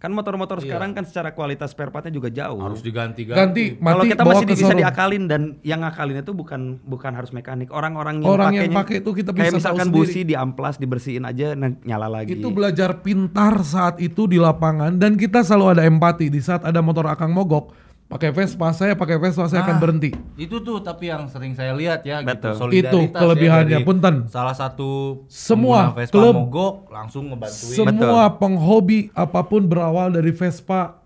[0.00, 2.56] Kan motor-motor sekarang kan secara kualitas spare partnya juga jauh.
[2.56, 3.36] Harus diganti-ganti.
[3.36, 4.80] Ganti Kalau kita masih bisa showroom.
[4.80, 7.68] diakalin dan yang ngakalin itu bukan bukan harus mekanik.
[7.68, 10.00] Orang-orang yang Orang yang pakainya- pakai itu kita kayak bisa tahu misalkan sendiri.
[10.00, 12.32] busi di amplas dibersihin aja nah, nyala lagi.
[12.32, 16.80] Itu belajar pintar saat itu di lapangan dan kita selalu ada empati di saat ada
[16.80, 17.76] motor akang mogok
[18.10, 20.10] pakai Vespa saya pakai Vespa saya akan Ah, berhenti.
[20.34, 22.52] Itu tuh tapi yang sering saya lihat ya Betul.
[22.52, 22.58] gitu.
[22.58, 24.14] Solidaritas Itu ya kelebihannya, dari punten.
[24.26, 27.76] Salah satu Semua Vespa klub- mogok langsung ngebantuin.
[27.78, 30.98] Semua penghobi apa pun berawal dari Vespa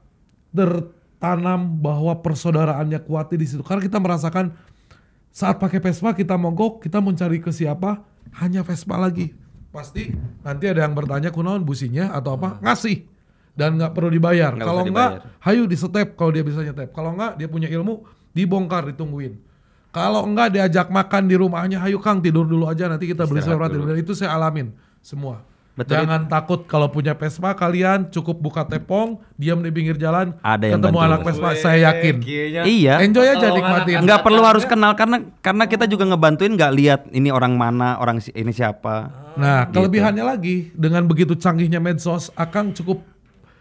[0.55, 3.61] tertanam bahwa persaudaraannya kuat di situ.
[3.61, 4.57] Karena kita merasakan
[5.29, 8.01] saat pakai Vespa kita mogok, kita mencari ke siapa?
[8.35, 9.35] Hanya Vespa lagi.
[9.69, 12.63] Pasti nanti ada yang bertanya kunaon businya atau apa?
[12.63, 13.11] Ngasih.
[13.55, 14.51] Dan nggak perlu dibayar.
[14.55, 15.11] Nggak Kalau nggak,
[15.47, 16.91] hayu di step kalau dia bisa nyetep.
[16.91, 18.03] Kalau nggak, dia punya ilmu,
[18.35, 19.39] dibongkar, ditungguin.
[19.95, 23.87] Kalau enggak diajak makan di rumahnya, hayu Kang tidur dulu aja nanti kita beli dulu.
[23.87, 25.47] Dan itu saya alamin semua.
[25.75, 26.07] Betul.
[26.07, 30.79] Jangan takut kalau punya Vespa kalian cukup buka tepong, diam di pinggir jalan, Ada yang
[30.79, 31.07] ketemu bantu.
[31.11, 32.15] anak Vespa, saya yakin.
[32.23, 32.95] Kayaknya Iya.
[33.03, 33.97] Enjoy aja Kalau nikmatin.
[34.07, 38.23] Nggak perlu harus kenal karena karena kita juga ngebantuin nggak lihat ini orang mana, orang
[38.23, 39.11] ini siapa.
[39.35, 43.03] Nah, kelebihannya lagi dengan begitu canggihnya medsos, akan cukup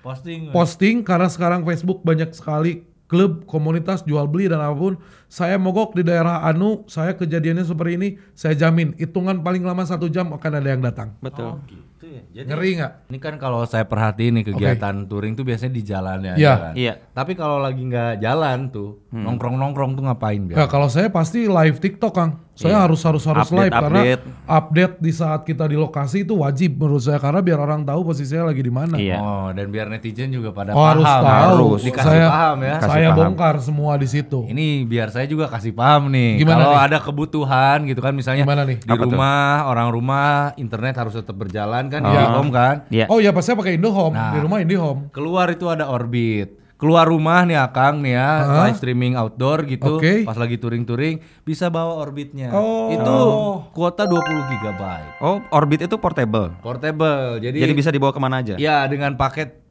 [0.04, 0.52] posting.
[0.52, 4.98] posting karena sekarang Facebook banyak sekali klub, komunitas jual beli dan apa pun.
[5.30, 10.10] Saya mogok di daerah Anu, saya kejadiannya seperti ini, saya jamin hitungan paling lama satu
[10.10, 11.14] jam akan ada yang datang.
[11.22, 11.58] Betul.
[11.58, 11.86] Oh, gitu.
[12.04, 12.44] Ya.
[12.44, 12.92] Jadi Ngeri nggak?
[13.10, 16.34] ini kan kalau saya perhatiin nih kegiatan touring tuh biasanya di jalan ya.
[16.36, 16.54] Iya.
[16.54, 16.74] kan?
[16.76, 16.94] Iya.
[17.10, 20.70] Tapi kalau lagi nggak jalan tuh, nongkrong-nongkrong tuh ngapain Ya biasa?
[20.70, 22.32] kalau saya pasti live TikTok Kang.
[22.54, 22.82] Saya Iya.
[22.86, 24.24] harus harus harus Update, live karena update.
[24.46, 28.46] update di saat kita di lokasi itu wajib menurut saya karena biar orang tahu posisinya
[28.46, 28.94] lagi di mana.
[28.94, 29.18] Iya.
[29.18, 30.90] Oh, dan biar netizen juga pada Oh, paham.
[30.94, 31.26] harus tahu.
[31.26, 31.80] harus.
[31.82, 32.76] Dikasih saya paham ya.
[32.78, 33.18] Kasih saya paham.
[33.26, 34.40] bongkar semua di situ.
[34.46, 36.38] Ini biar saya juga kasih paham nih.
[36.38, 36.86] Gimana Kalau nih?
[36.86, 38.78] ada kebutuhan gitu kan misalnya Gimana nih?
[38.78, 39.10] di Apa tuh?
[39.10, 42.38] rumah, orang rumah internet harus tetap berjalan kan di Oh.
[42.38, 42.76] home kan.
[42.88, 43.10] Iya.
[43.10, 44.30] Oh ya pas saya pakai IndoHome Nah.
[44.30, 45.10] di rumah IndiHome.
[45.10, 46.62] Keluar itu ada Orbit.
[46.84, 48.68] Keluar rumah nih Akang nih ya, Hah?
[48.68, 50.28] live streaming outdoor gitu, Oke.
[50.28, 52.52] pas lagi touring-touring bisa bawa Orbitnya.
[52.52, 52.92] Oh.
[52.92, 53.18] Itu
[53.72, 54.20] kuota 20
[54.52, 54.82] GB.
[55.24, 56.52] Oh, Orbit itu portable.
[56.60, 57.40] Portable.
[57.40, 58.60] Jadi, Jadi bisa dibawa ke mana aja.
[58.60, 59.64] ya dengan paket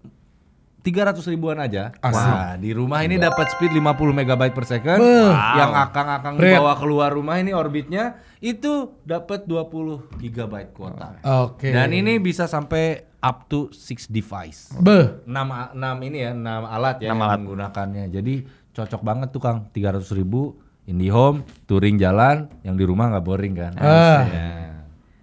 [0.83, 1.95] 300 ribuan aja.
[2.03, 2.17] Asik.
[2.17, 4.99] Wah, di rumah ini dapat speed 50 MB per second.
[4.99, 5.31] Beuh.
[5.31, 6.59] Yang akang-akang Red.
[6.59, 11.23] bawa keluar rumah ini orbitnya itu dapat 20 GB kuota.
[11.47, 11.71] Oke.
[11.71, 14.75] Dan ini bisa sampai up to 6 device.
[14.77, 15.23] Beh.
[15.25, 17.39] 6 6 ini ya, 6 alat ya Enam yang alat.
[17.39, 18.05] menggunakannya.
[18.11, 18.35] Jadi
[18.73, 23.73] cocok banget tuh Kang, 300 ribu IndiHome, touring jalan, yang di rumah nggak boring kan?
[23.79, 24.27] Ah.
[24.27, 24.51] Ya.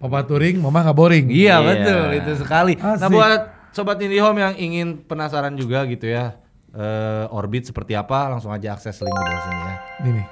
[0.00, 1.26] Papa touring, mama nggak boring.
[1.28, 1.66] Iya Iya.
[1.68, 2.72] betul itu sekali.
[2.74, 3.12] Nah Asik.
[3.12, 8.72] buat sobat IndiHome yang ingin penasaran juga gitu ya eh, orbit seperti apa, langsung aja
[8.72, 9.76] akses link di bawah sini ya.
[10.06, 10.22] Ini.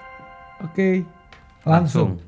[0.64, 0.88] Oke.
[1.62, 2.22] Langsung.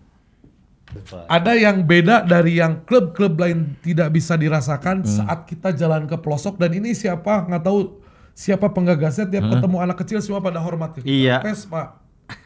[1.31, 6.59] Ada yang beda dari yang klub-klub lain tidak bisa dirasakan saat kita jalan ke pelosok
[6.59, 8.03] dan ini siapa nggak tahu
[8.35, 11.07] siapa penggagasnya tiap ketemu anak kecil semua pada hormat kita.
[11.07, 11.37] Iya.
[11.47, 12.01] Vespa.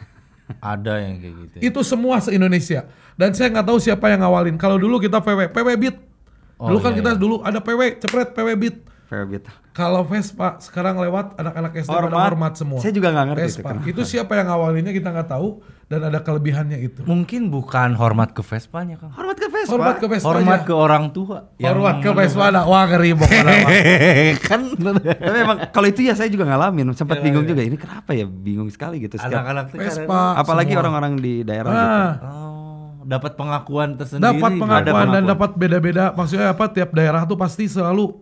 [0.61, 1.57] Ada yang kayak gitu.
[1.63, 2.85] Itu semua se-Indonesia.
[3.17, 4.59] Dan saya nggak tahu siapa yang ngawalin.
[4.61, 5.97] Kalau dulu kita PW, PW Beat.
[6.59, 7.19] Oh, dulu kan iya, kita iya.
[7.19, 8.77] dulu ada PW, cepret PW Beat.
[9.05, 9.45] Fairbit.
[9.71, 12.25] Kalau Vespa sekarang lewat anak-anak SD pada Hormat.
[12.27, 12.79] hormat semua.
[12.79, 13.69] Saya juga nggak ngerti itu Vespa.
[13.69, 13.87] kenapa.
[13.87, 15.49] Itu siapa yang ngawalinnya kita nggak tahu
[15.85, 17.01] dan ada kelebihannya itu.
[17.03, 19.13] Mungkin bukan hormat ke Vespanya Kang.
[19.13, 19.71] Hormat ke Vespa.
[19.71, 20.67] Hormat ke Vespa Hormat aja.
[20.67, 21.39] ke orang tua.
[21.55, 22.63] Hormat ke Vespa ada.
[22.65, 23.13] Wah ngeri
[24.49, 27.61] kan Tapi emang kalau itu ya saya juga ngalamin, sempat bingung juga.
[27.61, 28.25] Ini kenapa ya?
[28.25, 30.39] Bingung sekali gitu anak-anak Vespa.
[30.39, 30.81] Apalagi semua.
[30.81, 31.85] orang-orang di daerah gitu.
[31.85, 34.25] Ah, Oh, dapat pengakuan tersendiri.
[34.33, 35.25] dapat Ada pengakuan dan pengakuan.
[35.29, 36.05] dapat beda-beda.
[36.13, 36.65] Maksudnya apa?
[36.71, 38.17] Tiap daerah tuh pasti selalu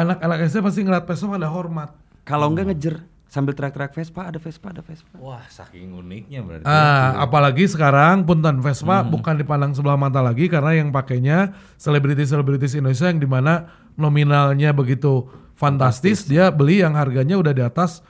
[0.00, 1.90] anak-anak SD pasti ngeliat Vespa ada hormat.
[2.24, 2.94] Kalau enggak ngejer
[3.30, 5.14] sambil teriak-teriak Vespa, ada Vespa, ada Vespa.
[5.22, 6.66] Wah, saking uniknya berarti.
[6.66, 13.06] Ah, apalagi sekarang punten Vespa bukan dipandang sebelah mata lagi karena yang pakainya selebritis-selebritis Indonesia
[13.06, 18.02] yang di mana nominalnya begitu fantastis, dia beli yang harganya udah di atas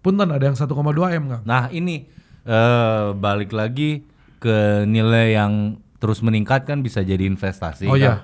[0.00, 0.72] punten ada yang 1,2
[1.20, 1.40] m kan.
[1.44, 2.08] Nah, ini
[2.42, 4.08] eh balik lagi
[4.40, 7.86] ke nilai yang terus meningkat kan bisa jadi investasi.
[7.86, 8.00] Oh, kan?
[8.00, 8.14] iya.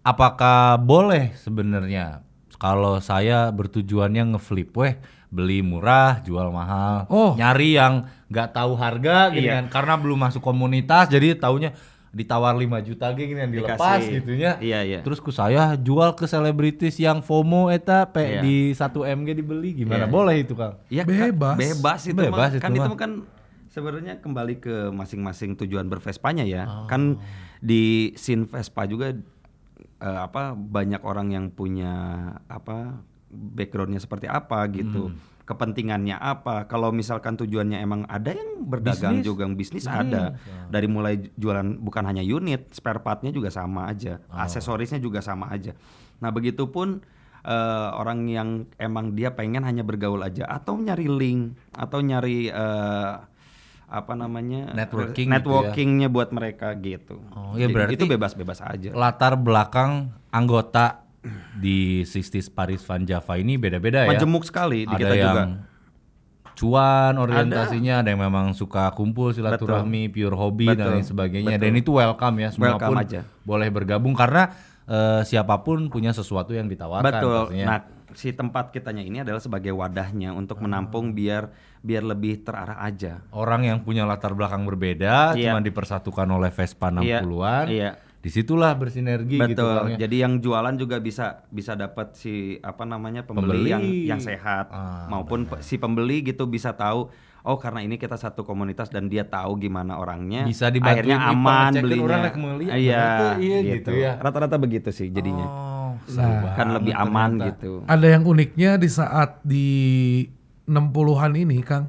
[0.00, 2.23] Apakah boleh sebenarnya
[2.54, 4.94] kalau saya bertujuannya ngeflip weh
[5.28, 7.34] beli murah jual mahal Oh.
[7.34, 7.94] nyari yang
[8.26, 9.60] nggak tahu harga gitu Iya.
[9.60, 11.74] kan karena belum masuk komunitas jadi taunya
[12.10, 14.12] ditawar 5 juta gitu yang dilepas Dikasih.
[14.16, 14.98] gitunya Iya, iya.
[15.02, 18.40] terus ku saya jual ke selebritis yang FOMO eta pe Iya.
[18.40, 20.12] di 1 MG dibeli gimana Iya.
[20.12, 21.26] boleh itu Kang Iya, Bebas.
[21.52, 22.50] Kan, bebas itu Bebas mah.
[22.52, 22.86] itu kan mah.
[22.86, 23.10] itu kan
[23.66, 26.62] sebenarnya kembali ke masing-masing tujuan bervespanya ya.
[26.64, 26.86] Oh.
[26.86, 27.18] Kan
[27.58, 29.10] di scene Vespa juga
[30.04, 31.92] eh, apa banyak orang yang punya
[32.44, 33.00] apa
[33.32, 35.08] backgroundnya seperti apa gitu.
[35.10, 35.32] Hmm.
[35.44, 36.64] Kepentingannya apa?
[36.64, 39.28] Kalau misalkan tujuannya emang ada yang berdagang Bisnis.
[39.28, 40.40] juga, bisnis ada.
[40.72, 44.40] Dari mulai jualan bukan hanya unit, spare partnya juga sama aja, Oh.
[44.40, 45.76] aksesorisnya juga sama aja.
[46.24, 47.04] Nah begitupun
[47.44, 53.12] eh, orang yang emang dia pengen hanya bergaul aja atau nyari link atau nyari eh,
[53.94, 57.22] apa namanya Networking gitu networkingnya buat mereka gitu.
[57.30, 58.90] Oh, ya berarti- itu bebas-bebas aja.
[58.90, 61.06] latar belakang anggota
[61.54, 64.10] di 60s Paris Van Java ini beda-beda ya.
[64.10, 65.44] Majemuk sekali di ada kita yang juga.
[66.54, 68.08] cuan orientasinya, ada.
[68.10, 70.92] yang memang suka kumpul silaturahmi, pure hobi dan Betul.
[70.92, 71.54] lain sebagainya.
[71.56, 71.64] Betul.
[71.66, 73.20] Dan itu welcome ya, semua Welcome pun aja.
[73.42, 74.54] boleh bergabung karena
[74.86, 77.08] eh, siapa pun punya sesuatu yang ditawarkan.
[77.10, 77.40] Betul.
[77.48, 77.66] pastinya.
[77.66, 77.78] Nah,
[78.12, 83.20] si tempat kitanya ini adalah sebagai wadahnya untuk menampung biar biar lebih terarah aja.
[83.28, 85.50] Orang yang punya latar belakang berbeda, Iya.
[85.50, 87.66] cuma dipersatukan oleh Vespa Iya, 60-an.
[87.68, 87.90] iya.
[88.18, 89.52] Di situlah bersinergi gitu.
[89.52, 89.76] Betul.
[89.76, 89.98] Kang, ya.
[90.00, 93.68] Jadi yang jualan juga bisa bisa dapat si apa namanya pembeli, Pembeli.
[93.68, 93.84] yang
[94.16, 97.12] yang sehat Ah, maupun pe- si pembeli gitu bisa tahu
[97.44, 100.48] oh karena ini kita satu komunitas dan dia tahu gimana orangnya.
[100.48, 102.32] Bisa akhirnya Ipa, aman belinya.
[102.72, 104.16] Iya, iya gitu ya.
[104.16, 105.46] Rata-rata begitu sih jadinya.
[105.46, 107.48] Oh, Nah, kan lebih aman ternyata.
[107.54, 107.72] gitu.
[107.86, 109.66] Ada yang uniknya di saat di
[110.66, 111.86] 60-an ini Kang.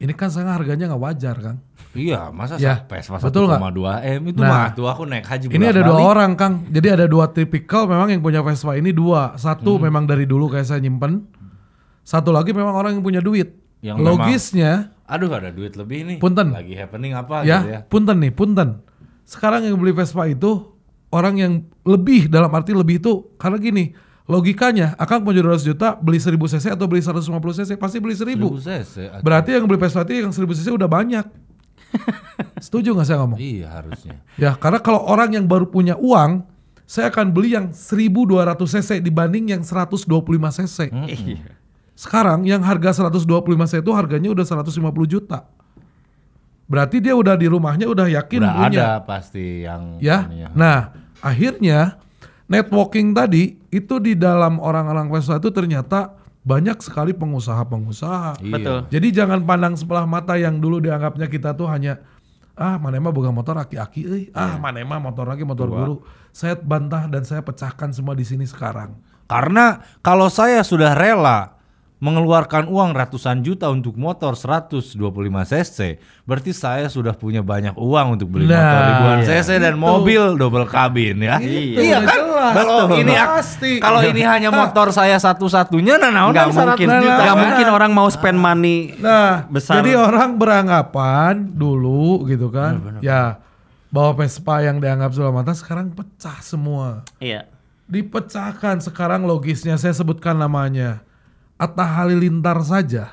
[0.00, 1.58] Ini kan saya harganya nggak wajar Kang.
[1.92, 5.66] Iya, masa Ya, Vespa betul 1,2 M itu Nah, mah tuh aku naik haji Ini
[5.74, 6.64] ada dua orang Kang.
[6.72, 9.36] Jadi ada dua tipikal memang yang punya Vespa ini dua.
[9.36, 11.28] Satu memang dari dulu kayak saya nyimpen.
[12.00, 13.59] Satu lagi memang orang yang punya duit.
[13.80, 16.18] Yang Logisnya Aduh ada duit lebih nih.
[16.22, 16.54] Punten.
[16.54, 17.80] Lagi happening apa ya, gitu ya.
[17.82, 18.78] punten nih, punten.
[19.26, 20.70] Sekarang yang beli Vespa itu
[21.10, 23.90] orang yang lebih dalam arti lebih itu karena gini,
[24.30, 28.38] logikanya akan punya 200 juta beli 1000 cc atau beli 150 cc pasti beli 1000.
[28.38, 28.94] 1000 cc.
[29.26, 31.26] Berarti yang beli Vespa itu yang 1000 cc udah banyak.
[32.64, 33.38] Setuju nggak saya ngomong?
[33.42, 34.22] Iya harusnya.
[34.38, 36.46] Ya, karena kalau orang yang baru punya uang,
[36.86, 40.06] saya akan beli yang 1200 cc dibanding yang 125
[40.54, 40.78] cc.
[40.86, 41.58] Iya.
[42.00, 43.28] Sekarang yang harga 125
[43.68, 44.72] cc itu harganya udah 150
[45.04, 45.44] juta.
[46.64, 48.82] Berarti dia udah di rumahnya udah yakin Udah punya.
[48.88, 50.24] ada pasti yang Ya.
[50.24, 50.48] ininya.
[50.56, 50.78] Nah,
[51.20, 52.00] akhirnya
[52.48, 58.40] networking tadi itu di dalam orang-orang Vespa itu ternyata banyak sekali pengusaha-pengusaha.
[58.40, 58.54] Iya.
[58.56, 58.78] Betul.
[58.88, 62.00] Jadi jangan pandang sebelah mata yang dulu dianggapnya kita tuh hanya
[62.56, 64.24] ah mana emang boga motor aki-aki euy.
[64.32, 65.94] ah mana emang motor lagi motor guru.
[66.32, 68.96] Saya bantah dan saya pecahkan semua di sini sekarang.
[69.28, 71.59] Karena kalau saya sudah rela
[72.00, 74.96] mengeluarkan uang ratusan juta untuk motor 125
[75.44, 75.78] cc,
[76.24, 79.26] berarti saya sudah punya banyak uang untuk beli Nah, motor ribuan iya.
[79.36, 79.84] cc dan Itu.
[79.84, 81.36] mobil double kabin ya.
[81.36, 82.16] Itu Iya udah kan?
[82.18, 82.52] jelas.
[82.56, 82.96] Kalau Betul.
[82.98, 83.72] ini Pasti.
[83.78, 87.36] kalau ini hanya motor saya satu-satunya nah naon Nggak mungkin, nggak Nah.
[87.36, 89.78] mungkin orang mau spend money Nah, besar.
[89.78, 93.44] jadi orang beranggapan dulu gitu kan, ya
[93.86, 97.04] bahwa Vespa yang dianggap sebelah mata sekarang pecah semua.
[97.18, 97.44] Iya.
[97.84, 101.04] Dipecahkan sekarang logisnya saya sebutkan namanya.
[101.60, 103.12] Atta Halilintar saja.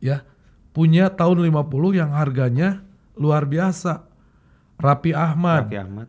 [0.00, 0.24] Ya,
[0.72, 1.52] punya tahun 50
[1.92, 2.80] yang harganya
[3.12, 4.08] luar biasa.
[4.76, 6.08] Rapi Ahmad Raffi Ahmad.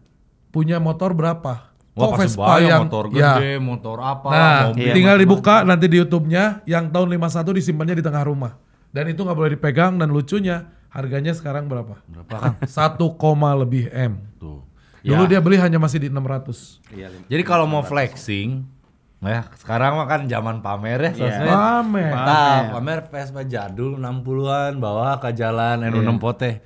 [0.52, 1.72] punya motor berapa?
[1.96, 3.40] Wah, Kok pasti banyak motor ya.
[3.40, 4.86] gede, motor apa, Nah, mobil.
[4.86, 8.54] Iya, tinggal dibuka nanti di YouTube-nya yang tahun 51 disimpannya di tengah rumah.
[8.92, 11.98] Dan itu nggak boleh dipegang dan lucunya harganya sekarang berapa?
[12.06, 12.54] Berapa kan?
[12.62, 13.02] 1,
[13.58, 14.20] lebih M.
[14.38, 14.62] Tuh.
[15.02, 15.30] Dulu Ya.
[15.32, 16.84] dia beli hanya masih di 600.
[16.92, 17.08] Iya.
[17.26, 18.68] Jadi kalau mau flexing,
[19.18, 21.50] ya sekarang mah kan zaman pamer ya sosmed.
[21.50, 22.14] Pamer.
[22.14, 26.62] Nah, pamer Vespa jadul 60-an bawa ke jalan N6 Pote.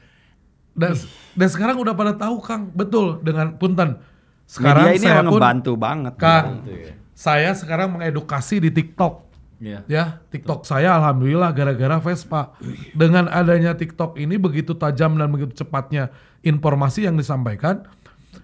[0.76, 0.96] Dan,
[1.36, 4.00] dan sekarang udah pada tahu Kang, betul dengan punten.
[4.48, 6.14] Sekarang Media ini saya pun ngebantu banget.
[6.20, 6.94] Kang, Gitu ya.
[7.16, 9.32] saya sekarang mengedukasi di TikTok.
[9.62, 9.80] Iya.
[9.86, 12.52] Ya, TikTok saya alhamdulillah gara-gara Vespa.
[12.92, 16.12] Dengan adanya TikTok ini begitu tajam dan begitu cepatnya
[16.44, 17.88] informasi yang disampaikan,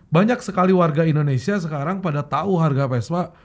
[0.08, 3.36] banyak sekali warga Indonesia sekarang pada tahu harga Vespa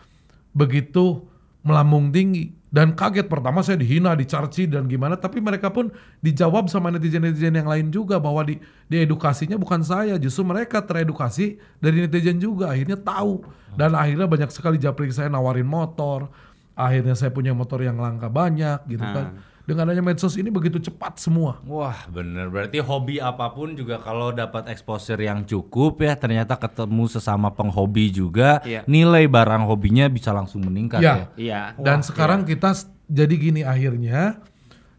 [0.53, 1.27] begitu
[1.65, 2.53] melambung tinggi.
[2.73, 5.21] Dan kaget pertama saya dihina, dicarci dan gimana.
[5.21, 5.93] Tapi mereka pun
[6.25, 8.57] dijawab sama netizen-netizen yang lain juga bahwa di
[8.89, 12.73] diedukasinya bukan saya, justru mereka teredukasi dari netizen juga.
[12.73, 13.45] Akhirnya tahu.
[13.77, 16.33] Dan akhirnya banyak sekali japri saya nawarin motor.
[16.73, 19.37] Akhirnya saya punya motor yang langka banyak gitu kan.
[19.63, 21.63] Dengan adanya medsos ini begitu cepat semua.
[21.63, 27.07] Wah bener berarti hobi apa pun juga kalau dapat exposure yang cukup ya ternyata ketemu
[27.07, 28.83] sesama penghobi juga Iya.
[28.85, 31.15] nilai barang hobinya bisa langsung meningkat Ya.
[31.15, 31.27] ya.
[31.39, 31.61] Iya.
[31.79, 34.43] Dan sekarang kita s- jadi gini akhirnya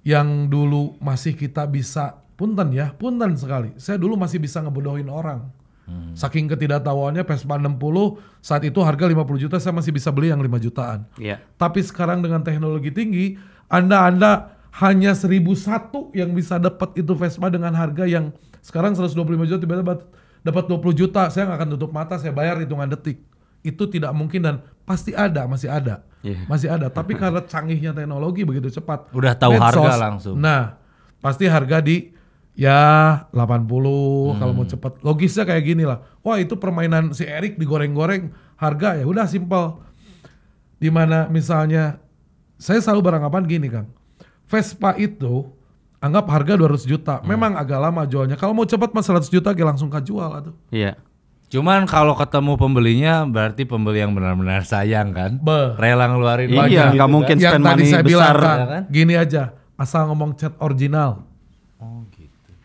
[0.04, 3.76] yang dulu masih kita bisa punten ya, punten sekali.
[3.76, 5.52] Saya dulu masih bisa ngebodohin orang.
[6.16, 10.56] Saking ketidaktahuannya Vespa 60 saat itu harga 50 juta saya masih bisa beli yang 5
[10.56, 11.04] jutaan.
[11.20, 11.44] Iya.
[11.60, 13.36] Tapi sekarang dengan teknologi tinggi,
[13.74, 18.30] Anda-anda hanya 1001 yang bisa dapat itu Vespa dengan harga yang
[18.62, 20.06] sekarang 125 juta tiba-tiba dapat-
[20.46, 21.26] dapat 20 juta.
[21.34, 23.18] Saya nggak akan tutup mata, saya bayar hitungan detik.
[23.66, 24.56] Itu tidak mungkin dan
[24.86, 26.06] pasti ada, masih ada.
[26.22, 26.46] Iya.
[26.48, 29.10] Masih ada, tapi karena canggihnya teknologi begitu cepat.
[29.12, 30.36] Udah tahu harga langsung.
[30.40, 30.80] Nah,
[31.20, 32.12] pasti harga di
[32.54, 32.80] ya
[33.34, 34.64] 80 kalau Hmm.
[34.64, 35.02] mau cepat.
[35.02, 36.00] Logisnya kayak gini lah.
[36.22, 39.84] Wah, itu permainan si Erik digoreng-goreng harga ya udah simpel.
[40.78, 42.03] Di mana misalnya
[42.64, 43.92] saya selalu beranggapan gini, Kang.
[44.48, 45.52] Vespa itu
[46.00, 47.20] anggap harga 200 juta.
[47.20, 47.28] Hmm.
[47.28, 48.40] Memang agak lama jualnya.
[48.40, 50.56] Kalau mau cepat mas 100 juta kayak langsung kejual atuh.
[50.72, 50.96] Iya.
[51.52, 55.38] Cuman kalau ketemu pembelinya berarti pembeli yang benar-benar sayang kan?
[55.44, 55.76] Be.
[55.76, 57.44] Rela ngeluarin Iya, banyak nggak gitu mungkin kan?
[57.44, 58.36] Yang spend tadi money saya bilang, besar.
[58.40, 58.84] Kang, ya kan?
[58.90, 59.44] gini aja.
[59.76, 61.12] Asal ngomong cat original.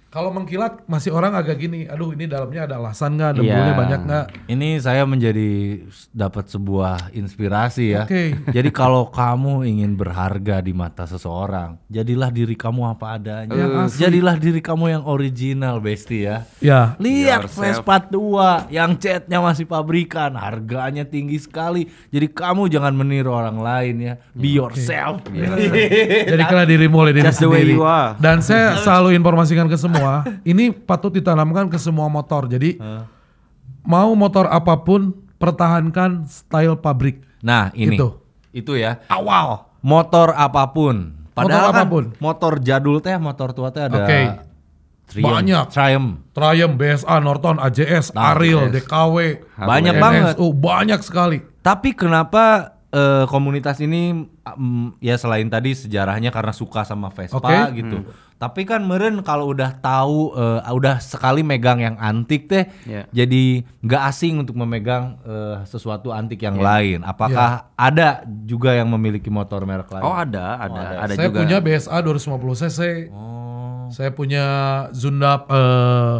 [0.09, 3.40] Kalau mengkilat masih orang agak gini, aduh ini dalamnya ada alasan nggak, Iya.
[3.44, 4.27] debunya banyak nggak?
[4.49, 8.09] Ini saya menjadi dapat sebuah inspirasi ya.
[8.09, 8.33] Oke.
[8.57, 13.53] Jadi kalau kamu ingin berharga di mata seseorang, jadilah diri kamu apa adanya.
[13.53, 14.01] Yang asli.
[14.01, 16.49] Jadilah diri kamu yang original, Besti ya.
[16.59, 17.85] Ya, Lihat Yourself.
[17.85, 21.85] Vespa tua yang catnya masih pabrikan, harganya tinggi sekali.
[22.09, 24.14] Jadi kamu jangan meniru orang lain ya.
[24.33, 25.21] Be yourself.
[26.25, 27.77] jadi kena dirimu oleh diri Just the way sendiri.
[27.77, 28.16] you are.
[28.16, 29.97] Dan saya selalu informasikan ke semua,
[30.45, 32.45] ini patut ditanamkan ke semua motor.
[32.45, 32.77] Jadi
[33.83, 37.23] mau motor apa pun, pertahankan style pabrik.
[37.41, 38.09] Nah ini, Gitu.
[38.53, 38.99] itu ya.
[39.07, 39.65] Awal.
[39.81, 41.15] Motor apa pun.
[41.31, 42.05] Padahal kan apa pun.
[42.19, 44.21] motor jadul teh, motor tua teh ada Oke.
[45.09, 45.65] Triumph, Banyak.
[45.73, 46.11] Triumph.
[46.37, 48.75] Triumph, BSA, Norton, AJS, Nah, Ariel, AJS.
[48.85, 49.17] DKW,
[49.57, 50.35] Banyak NSU, banget.
[50.53, 51.38] banyak sekali.
[51.65, 57.85] Tapi kenapa eh, komunitas ini mm, ya selain tadi sejarahnya karena suka sama Vespa Oke.
[57.85, 58.05] gitu.
[58.39, 63.11] Tapi kan meren kalau udah tahu eh, udah sekali megang yang antik teh Iya.
[63.11, 67.03] jadi nggak asing untuk memegang eh, sesuatu antik yang lain.
[67.05, 70.07] Apakah ada juga yang memiliki motor merek lain?
[70.07, 71.45] Oh ada, ada, ada, saya juga.
[71.45, 72.81] punya BSA 250 cc.
[73.13, 73.89] Oh.
[73.89, 74.45] Saya punya
[74.93, 76.17] Zundap eh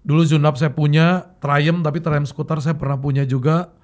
[0.00, 3.76] dulu Zundap saya punya, Triumph tapi Triumph skuter saya pernah punya juga.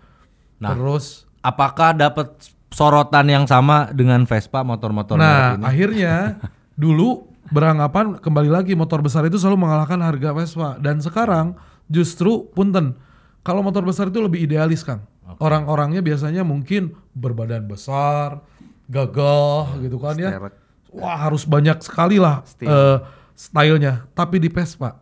[0.57, 2.35] Nah, Terus Apakah dapat
[2.75, 5.63] sorotan yang sama dengan Vespa motor-motor nah, ini?
[5.63, 6.15] akhirnya
[6.83, 11.55] dulu beranggapan kembali lagi motor besar itu selalu mengalahkan harga Vespa dan sekarang
[11.87, 12.99] justru punten
[13.47, 15.07] kalau motor besar itu lebih idealis Kang.
[15.39, 18.43] Orang-orangnya biasanya mungkin berbadan besar,
[18.91, 20.35] gagah gitu kan ya.
[20.35, 20.55] Sterek.
[20.91, 22.67] Wah, harus banyak sekali lah Style.
[22.67, 22.99] eh,
[23.39, 24.11] stylenya.
[24.19, 24.99] Tapi di Vespa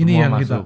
[0.00, 0.40] ini yang masuk.
[0.40, 0.58] kita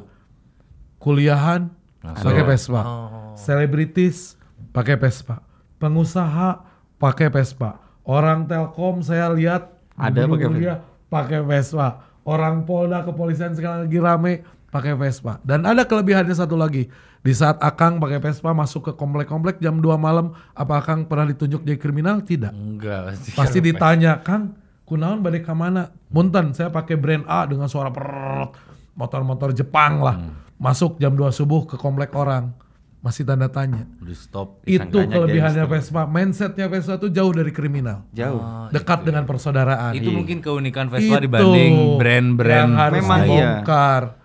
[1.02, 1.70] kuliahan
[2.02, 3.34] pakai Vespa, Oh.
[3.34, 4.35] selebritis
[4.76, 5.40] pakai Vespa,
[5.80, 6.60] pengusaha
[7.00, 13.88] pakai Vespa, orang Telkom saya lihat Ada pakai kuliah pakai Vespa, orang Polda kepolisian sekarang
[13.88, 14.32] lagi rame
[14.68, 15.40] pakai Vespa.
[15.40, 16.92] Dan ada kelebihannya satu lagi.
[17.24, 21.64] Di saat Akang pakai Vespa masuk ke komplek-komplek jam 2 malam, apa Akang pernah ditunjuk
[21.64, 22.20] jadi kriminal?
[22.20, 22.52] Tidak.
[22.52, 23.28] Enggak pasti.
[23.32, 24.54] Pasti ditanya, Kang,
[24.84, 25.90] kunaon balik ke mana?
[26.12, 28.54] Munten, saya pakai brand A dengan suara perut,
[28.94, 30.20] motor-motor Jepang lah.
[30.60, 32.52] Masuk jam 2 subuh ke komplek orang.
[33.06, 33.86] Masih tanda tanya.
[34.02, 34.66] Di stop.
[34.66, 36.10] Itu kelebihannya Vespa.
[36.10, 38.02] Mindsetnya Vespa itu jauh dari kriminal.
[38.10, 38.66] Jauh.
[38.74, 39.94] Dekat dengan persaudaraan.
[39.94, 43.62] Itu mungkin keunikan Vespa Itu dibanding yang brand-brand harus Memang iya.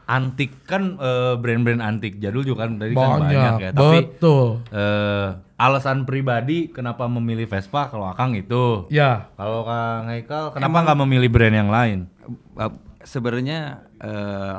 [0.10, 3.70] antik kan eh, brand-brand antik jadul juga kan tadi kan Banyak, banyak ya.
[3.70, 4.48] Tapi betul.
[4.74, 5.28] eh,
[5.62, 8.90] alasan pribadi kenapa memilih Vespa kalau Akang itu.
[8.90, 12.10] Ya, Kalau Kang Haikal kenapa nggak memilih brand yang lain?
[12.58, 12.74] Uh,
[13.06, 14.58] sebenarnya eh,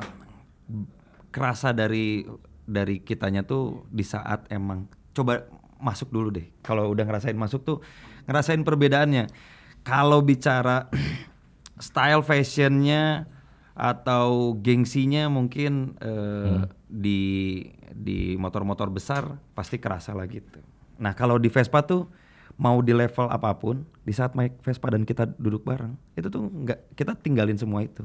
[1.35, 2.23] kerasa dari
[2.67, 5.47] dari kitanya tuh di saat emang coba
[5.83, 6.47] masuk dulu deh.
[6.63, 7.79] Kalau udah ngerasain masuk tuh
[8.31, 9.27] ngerasain perbedaannya.
[9.83, 10.87] Kalau bicara
[11.83, 13.27] style fashionnya
[13.73, 17.21] atau gengsinya mungkin eh, di
[17.91, 20.61] di motor-motor besar pasti kerasa lah gitu.
[21.01, 22.07] Nah kalau di Vespa tuh
[22.61, 26.47] mau di level apa pun di saat naik Vespa dan kita duduk bareng itu tuh
[26.47, 28.05] nggak kita tinggalin semua itu.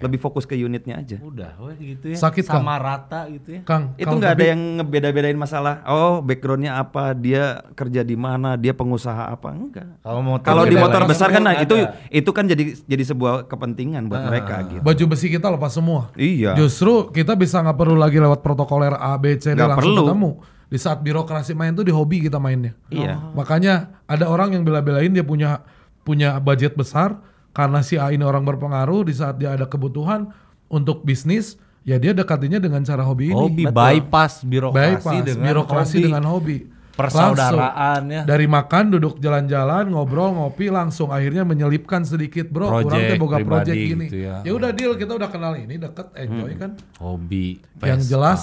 [0.00, 1.20] Lebih fokus ke unitnya aja.
[1.20, 2.16] Udah, wah gitu ya.
[2.16, 2.64] Sakit, Kang.
[2.64, 3.60] sama rata gitu ya.
[3.68, 3.92] Kang.
[4.00, 5.84] Itu nggak ada yang ngebeda-bedain masalah.
[5.84, 7.12] Oh backgroundnya apa?
[7.12, 8.56] Dia kerja di mana?
[8.56, 9.52] Dia pengusaha apa?
[9.52, 10.00] Enggak.
[10.00, 11.76] Kalau motor Kalau di motor besar kan nah, itu
[12.08, 14.80] itu kan jadi jadi sebuah kepentingan buat mereka gitu.
[14.80, 16.08] Baju besi kita lepas semua.
[16.16, 16.56] Iya.
[16.56, 20.04] Justru kita bisa nggak perlu lagi lewat protokoler A, B, C, D langsung perlu.
[20.08, 20.30] ketemu.
[20.70, 22.72] Di saat birokrasi main tuh di hobi kita mainnya.
[22.88, 23.34] Iya.
[23.36, 25.60] Makanya ada orang yang bela-belain dia punya
[26.06, 27.20] punya budget besar
[27.50, 30.30] karena si A ini orang berpengaruh di saat dia ada kebutuhan
[30.70, 33.36] untuk bisnis, ya dia dekatinya dengan cara hobi ini.
[33.36, 36.06] Hobi bypass birokrasi Bypass, dengan birokrasi hobi.
[36.06, 36.58] dengan hobi.
[36.90, 38.12] Persaudaraan Langsung.
[38.12, 38.22] ya.
[38.28, 43.72] Dari makan duduk jalan-jalan ngobrol ngopi langsung akhirnya menyelipkan sedikit bro Project teh boga project
[43.78, 44.06] gini.
[44.12, 44.44] gitu ya.
[44.44, 46.76] ya udah deal kita udah kenal ini deket enjoy kan.
[47.00, 47.56] hobi.
[47.80, 48.10] Yang Vespa.
[48.12, 48.40] jelas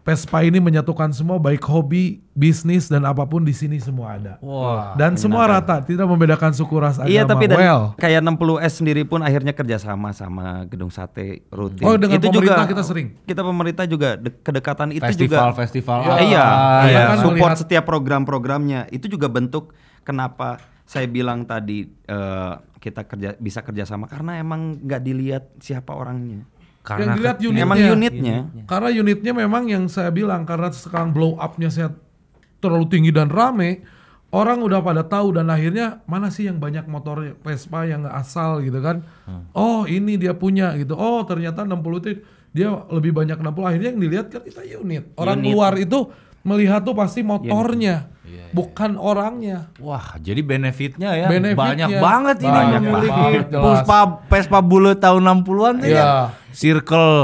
[0.00, 4.40] Vespa ini menyatukan semua baik hobi, bisnis dan apa pun di sini semua ada.
[4.40, 4.96] Wah.
[4.96, 7.12] Dan semua rata, tidak membedakan suku ras agama.
[7.12, 7.82] Iya tapi dan well.
[7.94, 11.84] kayak 60S sendiri pun akhirnya kerjasama sama gedung sate rutin.
[11.84, 13.12] Oh, dengan pemerintah kita sering.
[13.22, 15.36] Kita pemerintah juga de- kedekatan itu juga.
[15.52, 15.98] Festival-festival.
[15.98, 17.00] Ya, apa, iya, Ah, iya.
[17.06, 18.88] kan support melihat- setiap program-programnya.
[18.88, 25.02] Itu juga bentuk kenapa saya bilang tadi eh, kita kerja bisa kerjasama karena emang nggak
[25.04, 26.48] dilihat siapa orangnya.
[26.80, 27.64] Karena yang dilihat unitnya.
[27.64, 28.36] Emang unitnya.
[28.64, 31.92] Karena unitnya memang yang saya bilang karena sekarang blow up-nya saya
[32.60, 33.84] terlalu tinggi dan rame,
[34.32, 38.64] orang udah pada tahu dan akhirnya mana sih yang banyak motor Vespa yang nggak asal
[38.64, 39.04] gitu kan?
[39.28, 39.48] Hmm.
[39.52, 40.96] Oh ini dia punya gitu.
[40.96, 42.10] Oh ternyata 60 itu
[42.50, 43.60] dia lebih banyak 60.
[43.60, 45.12] Akhirnya yang dilihat kan kita unit.
[45.20, 45.52] Orang Unit.
[45.52, 46.08] luar itu
[46.40, 49.74] melihat tuh pasti motornya, Iya, bukan orangnya.
[49.82, 51.58] Wah, jadi benefitnya ya Benefitnya.
[51.58, 53.44] banyak banget ini Banyak banget.
[53.50, 53.98] Vespa
[54.30, 55.98] Vespa bule tahun 60-an tuh Iya.
[55.98, 56.06] ya.
[56.54, 57.18] Circle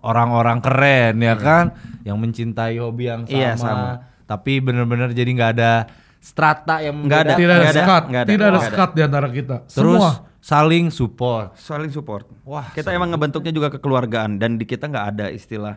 [0.00, 1.72] orang-orang keren ya kan
[2.04, 3.32] yang mencintai hobi yang sama.
[3.32, 3.88] Iya, sama.
[4.24, 5.72] Tapi bener-bener jadi nggak ada
[6.20, 7.34] strata yang Nggak ada.
[7.34, 9.56] Tidak ada nggak ada, sekat, nggak ada, tidak ada sekat di antara kita.
[9.64, 11.46] Terus Semua saling support.
[11.56, 12.24] Saling support.
[12.44, 15.76] Wah, kita emang ngebentuknya juga kekeluargaan dan di kita nggak ada istilah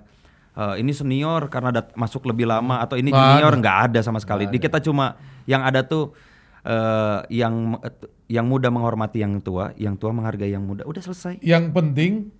[0.53, 4.45] eh, ini senior karena dat- masuk lebih lama atau ini junior nggak ada sama sekali.
[4.45, 6.13] Di kita cuma yang ada tuh
[6.61, 7.77] eh, yang
[8.25, 10.83] yang muda menghormati yang tua, yang tua menghargai yang muda.
[10.83, 11.37] Udah selesai.
[11.39, 12.31] yang penting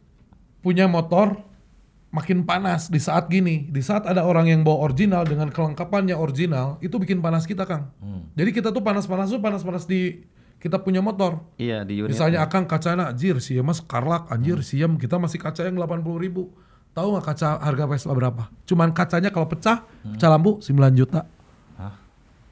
[0.59, 1.43] punya motor
[2.09, 3.67] makin panas di saat gini.
[3.67, 7.89] Di saat ada orang yang bawa original dengan kelengkapannya original, itu bikin panas kita, Kang.
[8.33, 10.23] Jadi kita tuh panas-panas tuh panas-panas di
[10.57, 11.43] kita punya motor.
[11.59, 12.15] Iya di unit.
[12.15, 16.55] Misalnya akang kacana anjir sih mas karlak anjir siam kita masih kaca yang 80 ribu.
[16.93, 18.43] Tahu nggak kaca harga Vespa berapa?
[18.69, 19.81] Cuman kacanya kalau pecah,
[20.13, 21.25] pecah lampu 9 juta.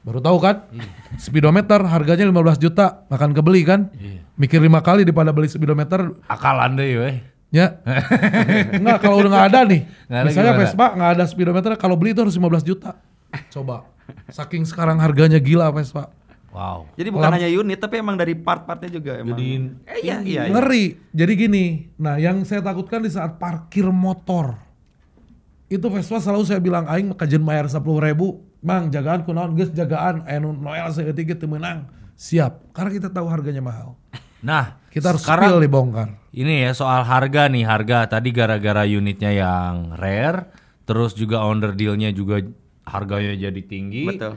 [0.02, 0.66] Baru tahu kan?
[0.74, 0.82] Iya.
[1.14, 3.86] Speedometer harganya 15 juta, akan kebeli kan?
[3.94, 4.26] Iya.
[4.34, 7.16] Mikir lima kali daripada beli speedometer Akalan deh weh.
[7.54, 7.78] Ya.
[8.82, 9.86] Enggak kalau udah nggak ada nih.
[10.10, 10.66] Nggak ada misalnya gimana?
[10.66, 12.98] Vespa nggak ada speedometer kalau beli itu harus 15 juta.
[13.54, 13.86] Coba.
[14.26, 16.10] Saking sekarang harganya gila Vespa.
[16.52, 16.84] Wow.
[16.94, 19.32] Jadi bukan Lam- hanya unit tapi emang dari part-partnya juga emang.
[19.32, 19.48] Jadi
[19.88, 20.52] eh, iya, iya, iya.
[20.52, 21.00] Ngeri.
[21.10, 21.64] Jadi gini,
[21.96, 24.60] nah yang saya takutkan di saat parkir motor.
[25.66, 28.44] Itu Vespa selalu saya bilang aing kajian bayar 10 ribu.
[28.60, 31.88] Mang jagaan kunaon geus jagaan anu noel seeutik teu meunang.
[32.14, 32.70] Siap.
[32.70, 33.96] Karena kita tahu harganya mahal.
[34.42, 36.08] Nah, Kita harus sekarang spill dibongkar.
[36.30, 40.50] ini ya soal harga nih, harga tadi gara-gara unitnya yang rare,
[40.82, 42.42] terus juga owner dealnya juga
[42.82, 44.02] harganya jadi tinggi.
[44.04, 44.34] Betul.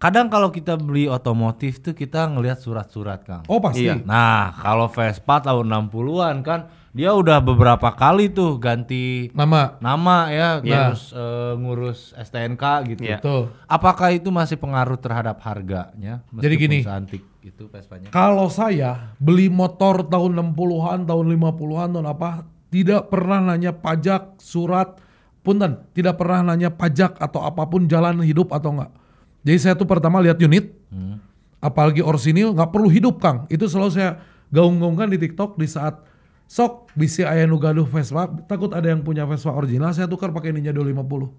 [0.00, 3.44] Kadang kalau kita beli otomotif tuh kita ngelihat surat-surat, Kang.
[3.52, 3.84] Oh pasti.
[3.84, 4.00] Iya.
[4.00, 9.76] Nah, kalau Vespa tahun 60-an kan dia udah beberapa kali tuh ganti Nama.
[9.78, 10.96] nama ya, Iya.
[10.96, 12.64] terus eh, ngurus STNK
[12.96, 13.02] gitu.
[13.04, 13.20] Iya.
[13.20, 13.52] Betul.
[13.68, 16.24] Apakah itu masih pengaruh terhadap harganya?
[16.32, 16.80] Jadi gini.
[16.80, 18.08] seantik itu Vespanya.
[18.08, 24.96] Kalau saya beli motor tahun 60-an, tahun 50-an, tahun apa, tidak pernah nanya pajak, surat,
[25.44, 28.92] punten, tidak pernah nanya pajak atau apa pun jalan hidup atau enggak.
[29.40, 31.16] Jadi saya tuh pertama lihat unit, Hmm.
[31.58, 33.46] apalagi orsinil nggak perlu hidup Kang.
[33.46, 34.10] Itu selalu saya
[34.48, 36.02] gaung-gaungkan di TikTok di saat
[36.44, 40.50] sok bisi aya nu gaduh Vespa, takut ada yang punya Vespa original, saya tukar pakai
[40.50, 41.30] Ninja 250.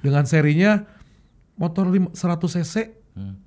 [0.00, 0.82] Dengan serinya
[1.54, 2.74] motor lim- 100 cc,
[3.14, 3.38] Hmm.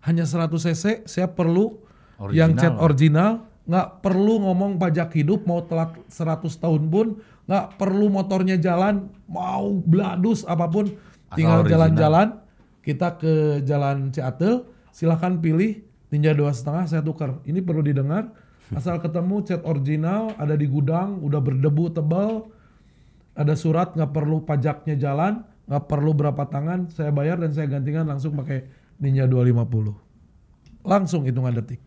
[0.00, 1.82] hanya 100 cc, saya perlu
[2.16, 2.80] Original yang cat lah.
[2.80, 3.30] original,
[3.66, 7.06] nggak perlu ngomong pajak hidup mau telat 100 tahun pun,
[7.44, 10.86] nggak perlu motornya jalan, mau bladus apa pun,
[11.34, 11.90] tinggal original.
[11.90, 12.26] jalan-jalan,
[12.80, 17.38] kita ke jalan Ciatel, silahkan pilih Ninja dua setengah saya tukar.
[17.46, 18.34] Ini perlu didengar,
[18.78, 22.50] asal ketemu cat original, ada di gudang, udah berdebu tebal,
[23.38, 28.10] ada surat nggak perlu pajaknya jalan, nggak perlu berapa tangan, saya bayar dan saya gantikan
[28.10, 28.66] langsung pakai
[28.98, 29.94] Ninja 250.
[30.82, 31.80] Langsung hitungan detik.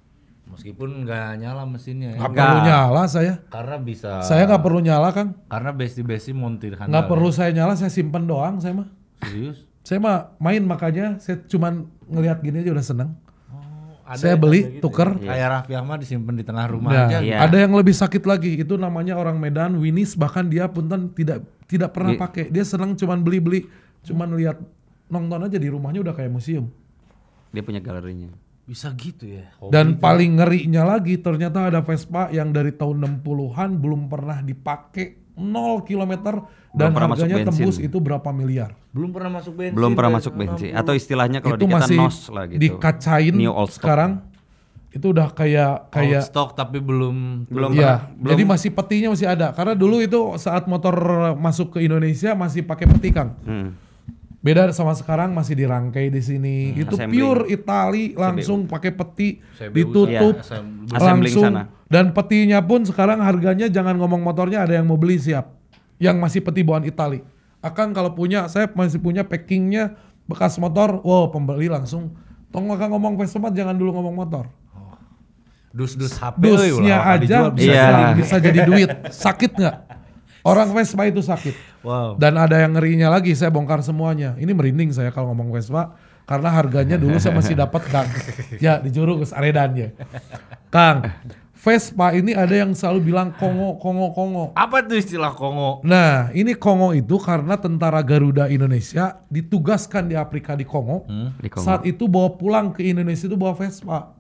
[0.54, 2.20] Meskipun nggak nyala mesinnya ya.
[2.24, 3.34] Nggak perlu nyala saya.
[3.50, 5.34] Karena bisa Saya nggak perlu nyala Kang.
[5.50, 6.94] karena besi-besi montir handal.
[6.94, 8.90] Nggak perlu saya nyala, saya simpen doang saya mah.
[9.24, 9.66] serius.
[9.84, 13.10] Saya mah main makanya saya cuman ngelihat gini aja udah seneng.
[14.04, 15.10] Ada Saya yang beli, gitu tuker.
[15.18, 15.32] ya?
[15.32, 17.18] Kayak Raffi Ahmad disimpan di tengah rumah Nah, aja.
[17.20, 17.38] Iya.
[17.40, 18.52] ada yang lebih sakit lagi.
[18.58, 22.20] Itu namanya orang Medan, Winis bahkan dia punten tidak tidak pernah Iya.
[22.20, 22.44] pakai.
[22.50, 23.64] Dia seneng cuman beli-beli,
[24.04, 24.60] cuman lihat
[25.08, 26.68] nonton aja di rumahnya udah kayak museum.
[27.50, 28.28] Dia punya galerinya.
[28.64, 29.48] Bisa gitu ya.
[29.58, 30.00] hobi Dan itu.
[30.00, 35.50] paling ngerinya lagi ternyata ada Vespa yang dari tahun 60-an belum pernah dipakai 0
[35.82, 36.14] km
[36.72, 37.66] dan masuk harganya bensin.
[37.66, 38.74] tembus itu berapa miliar.
[38.90, 39.74] belum pernah masuk bensin.
[39.74, 40.82] Belum pernah masuk bensin 60.
[40.82, 42.60] atau istilahnya kalau itu di kita masih nos lah gitu.
[42.60, 43.78] dikacain New old stock.
[43.82, 44.12] sekarang.
[44.90, 49.10] Itu udah kayak Old kayak stock tapi belum Belum Iya, pernah- belum- jadi masih petinya
[49.10, 49.50] masih ada.
[49.50, 50.94] Karena dulu itu saat motor
[51.36, 53.34] masuk ke Indonesia masih pakai peti Kang.
[53.42, 53.74] Hmm.
[54.44, 56.76] Beda sama sekarang masih dirangkai di sini.
[56.76, 57.16] itu assembling.
[57.16, 60.92] pure Itali langsung pakai peti CBU ditutup Iya.
[60.92, 61.64] Assembling langsung sana.
[61.88, 65.56] dan petinya pun sekarang harganya jangan ngomong motornya ada yang mau beli siap.
[65.96, 67.24] Yang masih peti bawaan Itali.
[67.58, 72.12] Akan kalau punya saya masih punya packingnya bekas motor, wow pembeli langsung.
[72.52, 74.46] Tong akan ngomong Vespa jangan dulu ngomong motor.
[75.72, 77.82] Dus-dus HP euy, Dusnya ulah, aja dijual, bisa, Iya.
[77.82, 78.90] jadi, bisa jadi duit.
[79.10, 79.76] Sakit nggak?
[80.46, 81.56] Orang Vespa itu sakit.
[81.84, 82.16] Wow.
[82.16, 84.34] Dan ada yang ngerinya lagi, saya bongkar semuanya.
[84.40, 85.94] Ini merinding saya kalau ngomong Vespa.
[86.24, 88.08] Karena harganya dulu saya masih dapat Kang.
[88.64, 89.92] Ya, di Juru Gus Aredannya.
[90.72, 91.04] Kang,
[91.52, 94.46] Vespa ini ada yang selalu bilang kongo, kongo, kongo.
[94.56, 95.80] Apa tuh istilah Kongo?
[95.84, 101.04] Nah, ini Kongo itu karena tentara Garuda Indonesia ditugaskan di Afrika di Kongo.
[101.40, 101.64] Di Kongo.
[101.64, 104.12] Saat itu bawa pulang ke Indonesia itu bawa Vespa.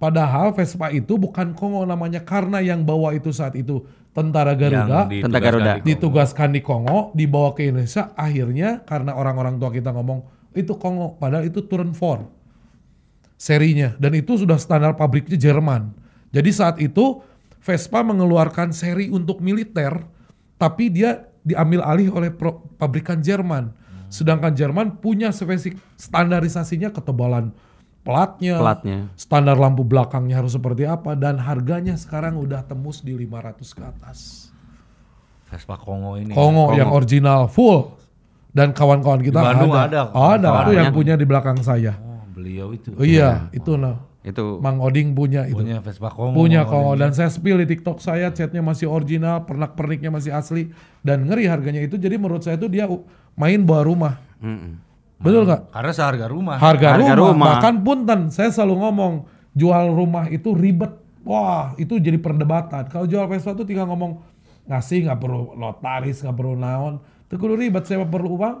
[0.00, 5.22] Padahal Vespa itu bukan Kongo namanya karena yang bawa itu saat itu tentara Garuda Yang
[5.22, 5.70] Tentara ditugaskan Garuda.
[5.70, 5.86] di Kongo.
[5.86, 8.10] ditugaskan di Kongo, dibawa ke Indonesia.
[8.18, 10.20] Akhirnya karena orang-orang tua kita ngomong
[10.52, 12.26] itu Kongo, padahal itu turun 4
[13.40, 15.94] serinya dan itu sudah standar pabriknya Jerman.
[16.30, 17.24] Jadi saat itu
[17.60, 19.92] Vespa mengeluarkan seri untuk militer,
[20.56, 23.72] tapi dia diambil alih oleh pro- pabrikan Jerman.
[24.10, 27.54] Sedangkan Jerman punya spesifik standarisasinya ketebalan
[28.00, 28.98] platnya, Platnya.
[29.14, 34.18] standar lampu belakangnya harus seperti apa dan harganya sekarang udah tembus di 500 ke atas.
[35.50, 36.32] Vespa Kongo ini.
[36.32, 36.78] Kongo, Kongo.
[36.78, 37.98] yang original full
[38.54, 39.84] dan kawan-kawan kita Di Bandung ada.
[39.84, 40.02] ada.
[40.10, 41.98] Ada, Kawan itu yang punya di belakang saya.
[41.98, 42.94] Oh, beliau itu.
[42.94, 43.98] Oh iya, itu nah.
[44.20, 45.56] Itu Mang Oding punya itu.
[45.56, 46.36] Punya Vespa Kongo.
[46.36, 50.68] Punya Kongo dan saya spill di TikTok saya catnya masih original, pernak-perniknya masih asli
[51.00, 51.96] dan ngeri harganya itu.
[51.96, 52.84] Jadi menurut saya itu dia
[53.34, 54.14] main bawa rumah.
[54.40, 54.76] Mm-mm.
[55.20, 55.68] Betul nggak?
[55.68, 56.56] Karena seharga rumah.
[56.56, 57.46] Harga, Harga rumah, rumah.
[57.60, 59.12] bahkan punten saya selalu ngomong
[59.52, 60.96] jual rumah itu ribet.
[61.20, 62.88] Wah, itu jadi perdebatan.
[62.88, 64.24] Kalau jual Vespa itu tinggal ngomong
[64.64, 67.04] ngasih nggak perlu notaris, nggak perlu naon.
[67.28, 68.56] Itu kudu ribet, saya perlu uang.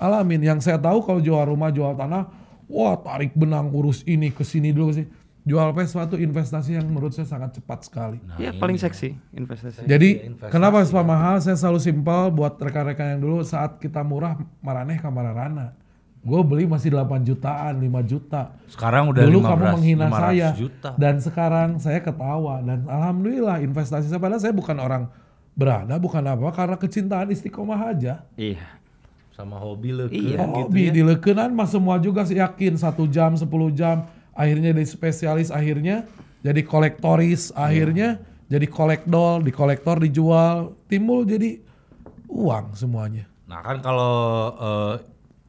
[0.00, 0.40] Alamin.
[0.40, 2.32] Yang saya tahu kalau jual rumah, jual tanah,
[2.66, 5.06] wah tarik benang urus ini ke sini dulu sih.
[5.42, 8.22] Jual Vespa tuh investasi yang menurut saya sangat cepat sekali.
[8.38, 9.82] ya paling seksi investasi.
[9.84, 11.42] Jadi investasi kenapa Vespa mahal?
[11.42, 15.74] Saya selalu simpel buat rekan-rekan yang dulu saat kita murah maraneh kamarana.
[16.22, 18.54] Gue beli masih 8 jutaan, 5 juta.
[18.70, 20.88] Sekarang udah Dulu 15, kamu menghina 500 saya juta.
[20.94, 25.10] dan sekarang saya ketawa dan alhamdulillah investasi saya padahal saya bukan orang
[25.52, 28.22] berada bukan apa karena kecintaan istiqomah aja.
[28.38, 28.62] Iya.
[29.34, 30.46] Sama hobi lo Iya.
[30.46, 33.42] Hobi di lekenan mah semua juga sih yakin satu jam 10
[33.74, 36.08] jam akhirnya jadi spesialis akhirnya
[36.42, 41.56] jadi kolektoris akhirnya jadi kolekdol di kolektor dijual timbul jadi
[42.28, 43.24] uang semuanya.
[43.48, 44.16] Nah kan kalau
[44.56, 44.94] eh,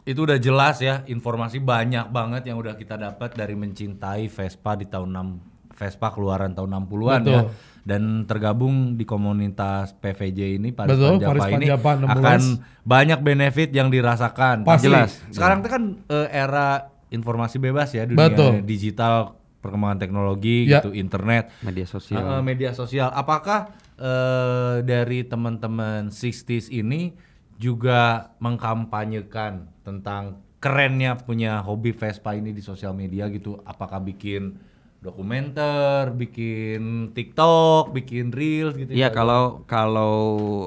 [0.07, 4.88] itu udah jelas ya informasi banyak banget yang udah kita dapat dari mencintai Vespa di
[4.88, 7.43] tahun 6 Vespa keluaran tahun 60-an ya
[7.84, 12.15] dan tergabung di komunitas PVJ ini Paris Betul, Panjapa Paris ini Panjapa 16.
[12.15, 12.41] akan
[12.84, 14.63] banyak benefit yang dirasakan.
[14.63, 14.88] Pasti.
[14.88, 15.19] Jelas.
[15.31, 18.66] Sekarang itu kan eh, era informasi bebas ya dunia Betul.
[18.66, 20.82] digital perkembangan teknologi Ya.
[20.84, 22.20] gitu internet Media sosial.
[22.20, 23.07] Uh, media sosial.
[23.16, 27.16] Apakah uh, dari teman-teman 60s ini
[27.55, 33.55] juga mengkampanyekan tentang kerennya punya hobi Vespa ini di sosial media gitu?
[33.64, 34.59] Apakah bikin
[35.03, 38.91] dokumenter, bikin TikTok, bikin reels gitu?
[38.95, 40.16] Iya kalau kalau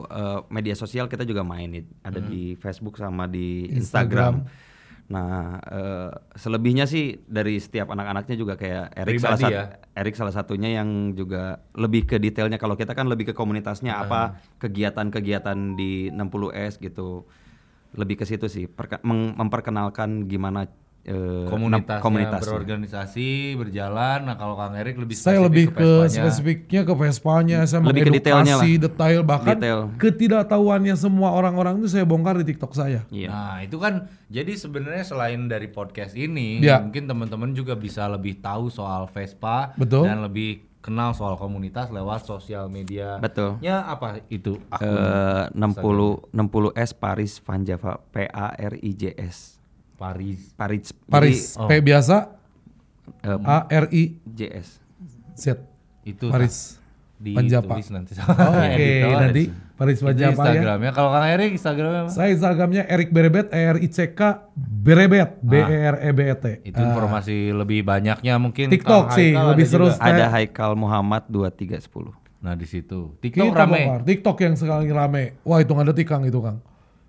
[0.04, 1.88] eh, media sosial kita juga main it.
[2.04, 4.44] ada di Facebook sama di Instagram.
[5.06, 9.64] Nah eh, selebihnya sih dari setiap anak-anaknya juga kayak Erik salah satu ya?
[9.94, 12.58] Erik salah satunya yang juga lebih ke detailnya.
[12.58, 17.26] Kalau kita kan lebih ke komunitasnya apa kegiatan-kegiatan di 60S gitu.
[17.96, 18.66] Lebih ke situ sih
[19.38, 20.68] memperkenalkan gimana
[21.06, 22.42] eh, komunitasnya, komunitasnya.
[22.44, 24.18] berorganisasi, berjalan.
[24.22, 26.10] Nah, kalau Kang Erik lebih Saya lebih ke, Vespanya.
[26.12, 29.80] spesifiknya ke Vespanya, saya Lebih ke detailnya mengedukasi detail bahkan Detail.
[29.96, 33.06] ketidaktahuannya semua orang-orang itu saya bongkar di TikTok saya.
[33.08, 33.28] Iya.
[33.28, 33.94] Nah itu kan
[34.26, 36.78] jadi sebenarnya selain dari podcast ini Ya.
[36.78, 40.04] mungkin teman-teman juga bisa lebih tahu soal Vespa Betul.
[40.04, 43.18] dan lebih kenal soal komunitas lewat sosial media.
[43.18, 43.58] Betul.
[43.60, 44.86] Ya apa itu akun?
[44.86, 49.55] Eh, 60 60S Paris Van Java P A R I J S.
[49.96, 50.40] Paris.
[50.54, 50.92] Paris.
[51.08, 51.68] Paris oh.
[51.68, 52.32] P biasa
[53.24, 54.68] Jadi, eh, A R I J S.
[55.36, 55.60] Z.
[56.04, 56.76] Itu Paris.
[57.16, 57.80] di Panjapa.
[57.80, 58.12] tulis nanti.
[58.20, 59.44] Oke, nanti
[59.76, 60.52] Paris Panjapa ya.
[60.52, 60.90] Instagramnya.
[60.92, 62.10] Kalau Kang Erik Instagramnya apa?
[62.12, 64.20] Saya Instagramnya Erik Berebet, E R I C K
[64.56, 66.44] Berebet, B E R E B E T.
[66.72, 69.86] Itu informasi lebih banyaknya mungkin TikTok Kang sih, Haikal lebih ada seru.
[69.96, 72.12] Ada Haikal Muhammad 2310.
[72.44, 73.80] Nah di situ TikTok Kita rame.
[73.80, 74.00] bongkar.
[74.04, 75.24] TikTok yang sekali rame.
[75.40, 76.60] Wah itu nggak ada tikang itu Kang.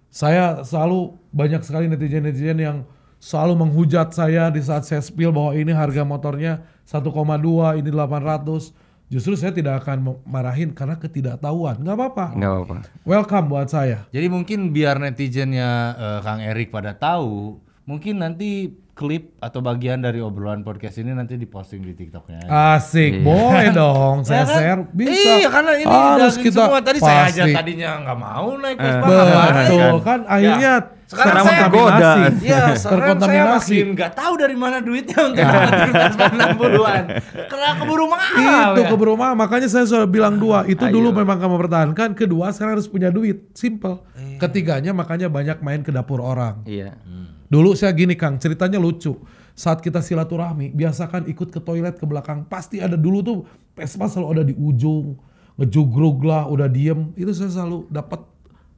[0.08, 2.78] Saya selalu banyak sekali netizen-netizen yang
[3.18, 8.74] selalu menghujat saya di saat saya spill bahwa ini harga motornya 1,2, ini 800.
[9.08, 11.80] Justru saya tidak akan marahin karena ketidaktahuan.
[11.80, 12.26] Nggak apa-apa.
[12.36, 12.76] Enggak apa-apa.
[13.08, 14.04] Welcome buat saya.
[14.12, 20.18] Jadi mungkin biar netizennya eh, Kang Erik pada tahu, mungkin nanti klip atau bagian dari
[20.18, 22.50] obrolan podcast ini nanti diposting di TikToknya.
[22.74, 24.26] Asik, boleh dong.
[24.26, 24.58] Saya Ya kan?
[24.58, 25.14] share bisa.
[25.38, 25.86] Iya karena ini
[26.18, 26.82] harus kita semua.
[26.82, 27.54] Tadi saya aja pasti.
[27.54, 29.06] tadinya nggak mau naik Vespa.
[29.06, 29.98] Betul ngapain?
[30.02, 30.74] kan akhirnya
[31.08, 32.44] Sekarang saya terkontaminasi.
[32.44, 37.04] Iya, sekarang saya makin nggak tahu dari mana duitnya untuk dapetin Vespa 60-an.
[37.48, 38.88] Karena keburu mahal itu ya.
[38.92, 40.68] keburu mahal, makanya saya sudah bilang dua.
[40.68, 42.12] Itu dulu memang kamu pertahankan.
[42.12, 43.56] Kedua sekarang harus punya duit.
[43.56, 44.04] Simple.
[44.36, 46.68] Ketiganya makanya banyak main ke dapur orang.
[46.68, 47.00] Iya.
[47.48, 49.16] Dulu saya gini Kang, ceritanya lucu.
[49.58, 52.46] Saat kita silaturahmi, biasakan ikut ke toilet ke belakang.
[52.46, 53.38] Pasti ada dulu tuh
[53.74, 55.18] Vespa selalu ada di ujung.
[55.58, 57.10] Ngejugrug lah, udah diem.
[57.18, 58.22] Itu saya selalu dapat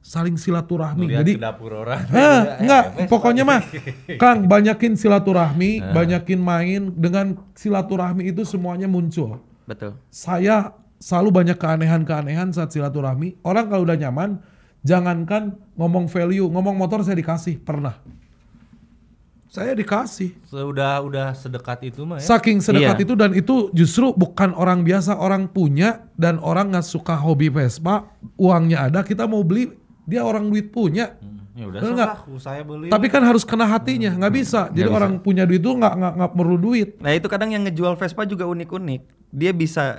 [0.00, 1.12] saling silaturahmi.
[1.12, 2.00] Lihat Jadi ke dapur orang.
[2.08, 3.10] Hah, Eh, enggak, Vespa.
[3.12, 3.60] pokoknya mah
[4.16, 9.44] Kang banyakin silaturahmi, banyakin main dengan silaturahmi itu semuanya muncul.
[9.68, 10.00] Betul.
[10.08, 13.36] Saya selalu banyak keanehan-keanehan saat silaturahmi.
[13.44, 14.40] Orang kalau udah nyaman,
[14.80, 18.00] jangankan ngomong value, ngomong motor saya dikasih, pernah.
[19.50, 20.30] Saya dikasih.
[20.46, 22.38] Sudah udah sedekat itu mah ya.
[22.38, 23.02] Saking sedekat Iya.
[23.02, 28.06] itu dan itu justru bukan orang biasa, orang punya dan orang nggak suka hobi Vespa,
[28.38, 29.74] uangnya ada, kita mau beli,
[30.06, 31.18] dia orang duit punya.
[31.58, 32.94] Ya udah serah, saya beli.
[32.94, 34.70] Tapi kan harus kena hatinya, nggak bisa.
[34.70, 36.88] Jadi orang punya duit itu nggak nggak nggak perlu duit.
[37.02, 39.34] Nah itu kadang yang ngejual Vespa juga unik-unik.
[39.34, 39.98] Dia bisa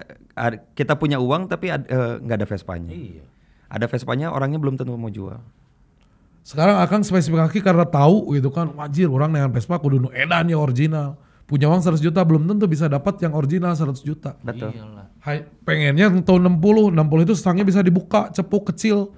[0.80, 2.96] kita punya uang tapi eh, nggak ada Vespanya.
[2.96, 3.28] Iya.
[3.68, 5.44] Ada Vespanya orangnya belum tentu mau jual.
[6.42, 10.58] Sekarang akan spesifikasi karena tahu gitu kan, wajir orang dengan Vespa kudu nu edan ya
[10.58, 11.16] original.
[11.46, 14.40] Punya uang 100 juta belum tentu bisa dapat yang original 100 juta.
[14.40, 14.72] Betul.
[14.72, 15.06] Iyalah.
[15.20, 19.12] Hai, pengennya tahun 60, 60 itu stangnya bisa dibuka, cepuk kecil.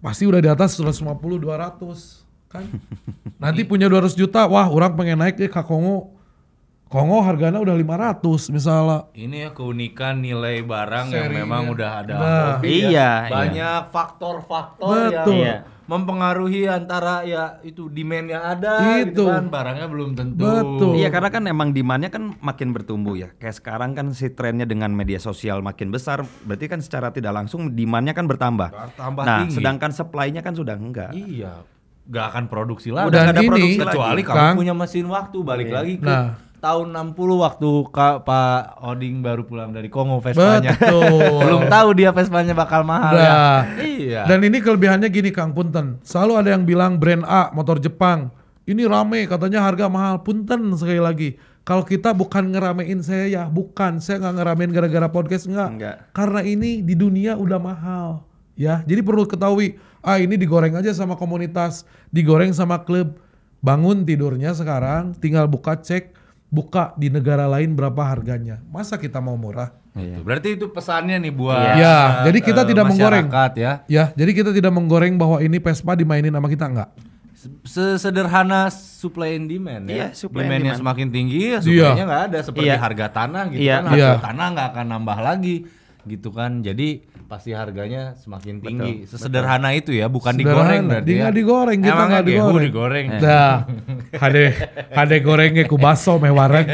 [0.00, 2.66] Pasti udah di atas 150, 200 kan.
[3.42, 6.18] Nanti punya 200 juta, wah orang pengen naik deh ke Kongo.
[6.90, 9.06] Kongo harganya udah 500 misalnya.
[9.14, 11.38] Ini ya keunikan nilai barang yang Serinya.
[11.46, 12.26] memang udah ada Nah.
[12.58, 12.90] hobi ya.
[12.90, 13.30] Iya, iya.
[13.30, 15.38] Banyak faktor-faktor Betul.
[15.38, 15.56] yang Iya.
[15.90, 19.24] Mempengaruhi antara ya itu demand yang ada gitu Itu.
[19.26, 20.46] kan barangnya belum tentu.
[20.46, 20.94] Betul.
[20.94, 23.34] Iya karena kan emang demandnya kan makin bertumbuh ya.
[23.42, 27.74] Kayak sekarang kan si trennya dengan media sosial makin besar, berarti kan secara tidak langsung
[27.74, 28.70] demandnya kan bertambah.
[28.70, 29.58] Bertambah nah, tinggi.
[29.58, 31.10] sedangkan supply-nya kan sudah enggak.
[31.10, 31.66] Iya,
[32.06, 33.10] nggak akan produksi lagi.
[33.10, 34.30] Udah Dan ada ini, produksi kecuali lagi.
[34.30, 34.54] kamu Kang.
[34.62, 36.38] punya mesin waktu balik lagi ke Nah.
[36.60, 40.76] Tahun 60 waktu Kak Pak Oding baru pulang dari Kongo Vespanya.
[40.76, 41.40] Betul.
[41.48, 43.32] Belum tahu dia Vespanya bakal mahal ya.
[43.32, 44.22] Nah, Iya.
[44.28, 45.98] Dan ini kelebihannya gini Kang Punten.
[46.04, 48.28] Selalu ada yang bilang brand A motor Jepang.
[48.68, 50.20] Ini rame katanya harga mahal.
[50.22, 51.40] Punten sekali lagi.
[51.64, 54.00] Kalau kita bukan ngeramein saya ya, bukan.
[54.00, 55.68] Saya nggak ngeramein gara-gara podcast enggak.
[55.74, 55.96] Enggak.
[56.16, 58.24] Karena ini di dunia udah mahal.
[58.60, 63.16] Ya, jadi perlu ketahui, ah ini digoreng aja sama komunitas, digoreng sama klub.
[63.64, 66.12] Bangun tidurnya sekarang, tinggal buka cek,
[66.50, 68.58] buka di negara lain berapa harganya.
[68.68, 69.70] Masa kita mau murah?
[69.90, 70.22] Itu.
[70.22, 71.74] Berarti itu pesannya nih buat Iya.
[71.78, 71.96] Ya,
[72.26, 73.26] jadi kita eh, tidak menggoreng.
[73.56, 73.72] ya.
[73.86, 76.90] Ya, jadi kita tidak menggoreng bahwa ini Vespa dimainin sama kita enggak.
[77.64, 79.94] Sesederhana supply and demand ya.
[79.94, 80.80] Iya, supply and Demandnya demand.
[80.84, 82.76] semakin tinggi ya supply-nya nggak ada seperti Iya.
[82.76, 83.74] harga tanah gitu Iya.
[83.74, 83.84] kan.
[83.88, 84.12] Harga Iya.
[84.20, 85.56] tanah nggak akan nambah lagi
[86.04, 86.50] gitu kan.
[86.60, 86.88] Jadi
[87.30, 89.06] pasti harganya semakin tinggi.
[89.06, 90.90] Sesederhana itu ya, bukan digoreng Sederhana.
[90.90, 91.20] berarti Dia ya.
[91.22, 92.66] nggak digoreng, kita Emangnya nggak gehu digoreng.
[92.66, 93.06] digoreng.
[93.22, 93.54] Nah,
[94.18, 94.44] hade
[94.90, 96.66] hade gorengnya ku baso meh wareg.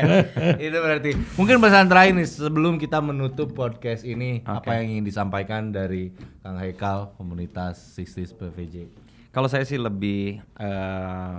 [0.64, 5.68] itu berarti mungkin pesan terakhir nih sebelum kita menutup podcast ini apa yang ingin disampaikan
[5.68, 8.88] dari Kang Haikal komunitas 60s PVJ.
[9.30, 11.38] Kalau saya sih lebih eh,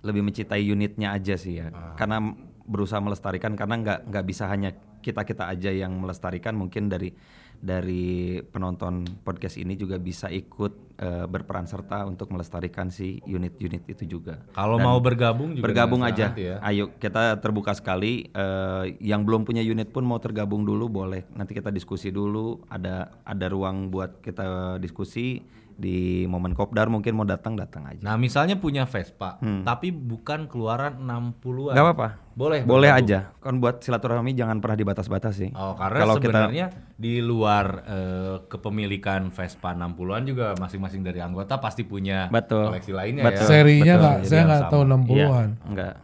[0.00, 2.20] lebih mencintai unitnya aja sih ya, karena
[2.64, 4.70] berusaha melestarikan karena nggak nggak bisa hanya
[5.00, 7.12] kita kita aja yang melestarikan mungkin dari
[7.60, 14.08] dari penonton podcast ini juga bisa ikut eh, berperan serta untuk melestarikan si unit-unit itu
[14.08, 14.40] juga.
[14.56, 16.32] Kalau Dan mau bergabung juga bergabung aja.
[16.32, 16.56] ya.
[16.64, 18.32] Ayo kita terbuka sekali.
[18.32, 21.28] eh, yang belum punya unit pun mau tergabung dulu boleh.
[21.36, 22.64] Nanti kita diskusi dulu.
[22.72, 25.44] Ada ada ruang buat kita diskusi
[25.80, 28.04] di momen kopdar mungkin mau datang datang aja.
[28.04, 31.72] Nah, misalnya punya Vespa, tapi bukan keluaran 60-an.
[31.72, 32.08] Nggak apa-apa.
[32.36, 32.60] Boleh.
[32.64, 33.32] Boleh aja.
[33.40, 35.56] Kan buat silaturahmi jangan pernah dibatas-batasi.
[35.56, 36.66] Oh, karena Kalau kita sebenarnya
[37.00, 42.68] di luar eh, kepemilikan Vespa 60-an juga masing-masing dari anggota pasti punya Betul.
[42.68, 43.40] koleksi lainnya Betul.
[43.40, 43.48] ya.
[43.48, 44.12] Serinya betul.
[44.20, 45.48] Jadi saya nggak tahu Iya, 60-an.
[45.64, 45.94] enggak.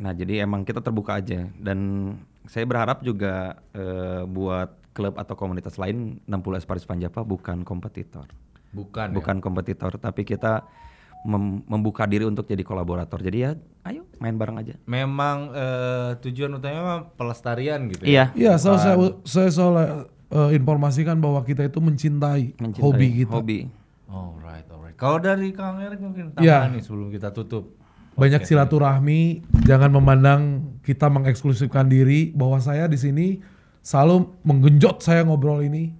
[0.00, 1.78] Nah, jadi emang kita terbuka aja dan
[2.50, 8.26] saya berharap juga eh, buat klub atau komunitas lain 60 Esparis Panjapa bukan kompetitor.
[8.70, 9.10] Bukan.
[9.10, 9.14] ya?
[9.14, 10.62] bukan kompetitor tapi kita
[11.22, 13.50] mem- membuka diri untuk jadi kolaborator jadi ya
[13.84, 18.08] ayo main bareng aja Memang eh, tujuan utamanya pelestarian gitu ya.
[18.08, 19.78] iya Iya, selalu saya saya selalu
[20.30, 23.34] eh, informasikan bahwa kita itu mencintai, mencintai hobi kita.
[23.34, 23.58] hobi
[24.06, 24.94] Alright, alright.
[24.94, 26.66] Kalau dari Kang Erik mungkin Iya.
[26.66, 27.78] tambahan nih sebelum kita tutup.
[28.12, 29.20] Banyak silaturahmi,
[29.62, 30.40] jangan memandang
[30.80, 33.26] kita mengeksklusifkan diri bahwa saya di sini
[33.80, 35.94] selalu menggenjot saya ngobrol ini.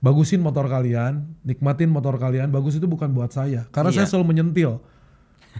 [0.00, 2.48] Bagusin motor kalian, nikmatin motor kalian.
[2.48, 4.80] Bagus itu bukan buat saya, karena saya selalu menyentil.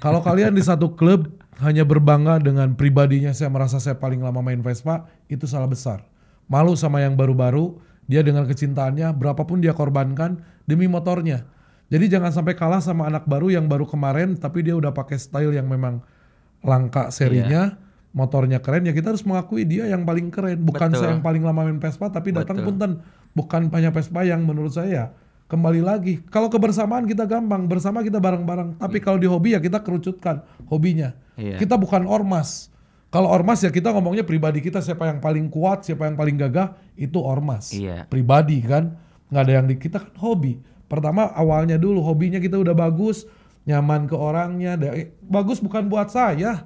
[0.01, 1.28] Kalau kalian di satu klub
[1.61, 6.09] hanya berbangga dengan pribadinya saya merasa saya paling lama main Vespa, itu salah besar.
[6.49, 7.76] Malu sama yang baru-baru,
[8.09, 11.45] dia dengan kecintaannya berapapun dia korbankan demi motornya.
[11.91, 15.53] Jadi jangan sampai kalah sama anak baru yang baru kemarin tapi dia udah pakai style
[15.53, 16.01] yang memang
[16.62, 17.76] langka serinya,
[18.14, 21.01] motornya keren ya kita harus mengakui dia yang paling keren, bukan Betul.
[21.03, 23.03] saya yang paling lama main Vespa tapi datang punten
[23.33, 25.14] bukan banyak Vespa yang menurut saya
[25.51, 26.22] kembali lagi.
[26.31, 28.78] Kalau kebersamaan kita gampang, bersama kita bareng-bareng.
[28.78, 31.11] Tapi kalau di hobi ya kita kerucutkan hobinya.
[31.35, 31.59] Iya.
[31.59, 32.70] Kita bukan ormas.
[33.11, 36.78] Kalau ormas ya kita ngomongnya pribadi kita siapa yang paling kuat, siapa yang paling gagah
[36.95, 37.74] itu ormas.
[37.74, 38.07] Iya.
[38.07, 38.95] Pribadi kan,
[39.35, 40.62] nggak ada yang di kita kan hobi.
[40.87, 43.26] Pertama awalnya dulu hobinya kita udah bagus,
[43.66, 44.78] nyaman ke orangnya.
[44.95, 46.62] eh, Bagus bukan buat saya.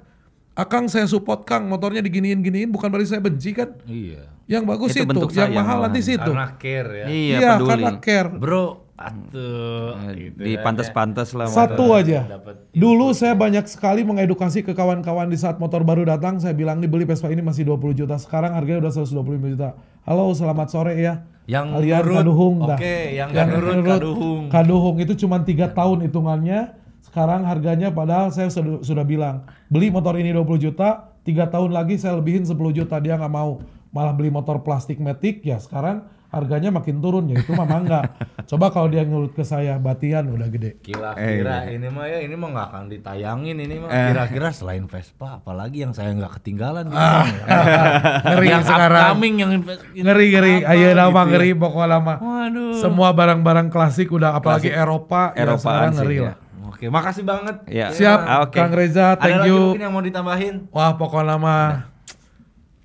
[0.55, 3.75] Akang saya support Kang, motornya diginiin-giniin bukan berarti saya benci kan.
[3.83, 4.23] Iya.
[4.47, 6.31] Yang bagus Itu itu, yang mahal nanti situ.
[6.31, 7.05] Karena care ya.
[7.11, 8.29] iya, Iya, peduli karena care.
[8.31, 10.15] Bro, atuh.
[10.15, 12.23] gitu di kan pantas-pantas lah Satu aja.
[12.71, 16.39] Dulu saya banyak sekali mengedukasi ke kawan-kawan di saat motor baru datang.
[16.39, 18.15] Saya bilang nih beli Vespa ini masih 20 juta.
[18.15, 19.75] Sekarang harganya udah 125 juta.
[20.07, 21.27] Halo, selamat sore ya.
[21.51, 22.79] Yang Kalian nurut, kaduhung oke, dah.
[23.11, 24.43] yang nggak nurut, kaduhung.
[24.49, 26.84] Kaduhung itu cuma tiga tahun hitungannya.
[27.15, 29.39] Sekarang harganya padahal saya sudah, sudah bilang
[29.71, 33.63] beli motor ini 20 juta, tiga tahun lagi saya lebihin 10 juta dia nggak mau.
[33.89, 38.03] Malah beli motor plastik metik ya sekarang harganya makin turun ya itu mah mangga.
[38.51, 40.75] Coba kalau dia nurut ke saya batian udah gede.
[40.83, 44.11] Kira-kira Eh, ini mah ya ini mah nggak akan ditayangin ini mah Eh.
[44.11, 46.99] kira-kira selain Vespa apalagi yang saya nggak ketinggalan gitu.
[48.27, 49.03] Ngeri yang sekarang.
[49.07, 49.51] upcoming yang
[49.95, 51.23] ngeri ngeri ayo nama gitu ya.
[51.31, 52.75] ngeri pokoknya lama Waduh.
[52.75, 56.23] semua barang-barang klasik udah apalagi Eropa ya Eropaan sekarang sih, ngeri ya.
[56.27, 56.35] lah
[56.65, 57.61] Oke, makasih banget.
[57.69, 57.93] Iya.
[57.93, 58.57] siap Ah, oke.
[58.57, 60.55] Kang Reza Ada thank lagi you mungkin yang mau ditambahin?
[60.73, 61.65] wah pokoknya mah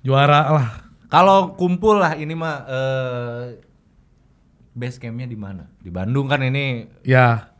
[0.05, 0.67] juara lah
[1.11, 3.43] Kalau kumpul lah ini mah eh
[4.71, 5.67] base campnya di mana?
[5.83, 7.51] Di Bandung kan ini ya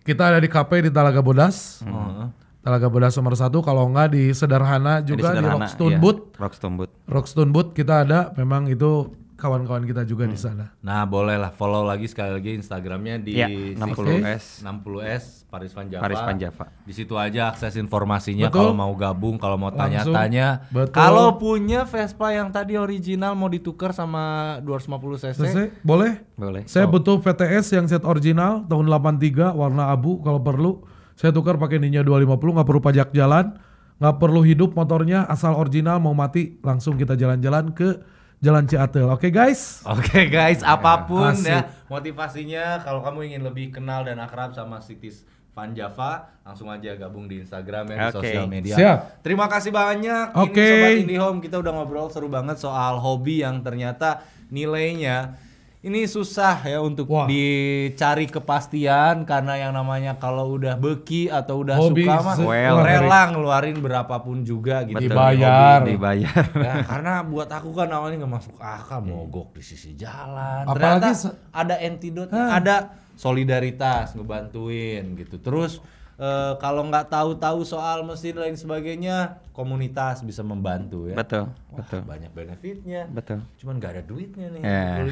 [0.00, 1.84] Kita ada di KP di Talaga Bodas.
[1.84, 2.32] Oh.
[2.64, 3.60] Talaga Bodas nomor satu.
[3.60, 6.00] Kalau enggak di Sederhana juga di, Sederhana, Rockstone iya.
[6.00, 6.18] Boot.
[6.40, 6.90] Rockstone Boot.
[7.04, 8.32] Rockstone Boot kita ada.
[8.34, 10.76] Memang itu kawan-kawan kita juga di sana.
[10.84, 13.48] Nah boleh lah follow lagi sekali lagi Instagramnya di Iya,
[13.80, 14.60] 60S.
[14.60, 16.02] 60S Paris Van Java.
[16.04, 16.64] Paris Van Java.
[16.84, 20.68] Di situ aja akses informasinya kalau mau gabung, kalau mau tanya-tanya.
[20.92, 25.34] Kalau punya Vespa yang tadi original mau ditukar sama 250 cc.
[25.40, 25.66] Selesai?
[25.80, 26.20] Boleh?
[26.36, 26.68] Boleh.
[26.68, 30.84] Saya butuh VTS yang set original tahun 83 warna abu kalau perlu.
[31.18, 33.52] Saya tukar pakai Ninja 250 nggak perlu pajak jalan,
[34.00, 38.00] nggak perlu hidup motornya asal original mau mati langsung kita jalan-jalan ke
[38.40, 39.04] Jalan Ciatel.
[39.04, 39.84] Oke guys?
[39.84, 41.44] Oke guys, apa pun Asik.
[41.44, 46.96] ya motivasinya kalau kamu ingin lebih kenal dan akrab sama Sitis Van Java, langsung aja
[46.96, 48.16] gabung di Instagram ya di Oke.
[48.16, 48.74] sosial media.
[48.80, 48.98] Siap.
[49.20, 50.32] Terima kasih banyak.
[50.40, 50.56] Oke.
[50.56, 55.36] Ini Sobat IndiHome kita udah ngobrol seru banget soal hobi yang ternyata nilainya
[55.80, 57.24] ini susah ya untuk Wah.
[57.24, 63.32] dicari kepastian karena yang namanya kalau udah beki atau udah Hobi suka mah Well, rela
[63.32, 65.00] ngeluarin berapapun juga gitu.
[65.00, 65.16] Betul.
[65.16, 65.80] Dibayar.
[65.80, 66.44] Dibayar.
[66.60, 70.68] Ya, karena buat aku kan awalnya nggak masuk akal mogok di sisi jalan.
[70.68, 71.10] Apalagi Ternyata
[71.56, 72.76] ada antidote, ada
[73.16, 75.40] solidaritas ngebantuin gitu.
[75.40, 75.80] Terus
[76.20, 81.16] eh, kalau nggak tahu-tahu soal mesin lain sebagainya, komunitas bisa membantu ya.
[81.16, 82.00] Betul, Wah, betul.
[82.04, 83.08] banyak benefitnya.
[83.08, 83.40] Betul.
[83.56, 84.62] Cuman nggak ada duitnya nih.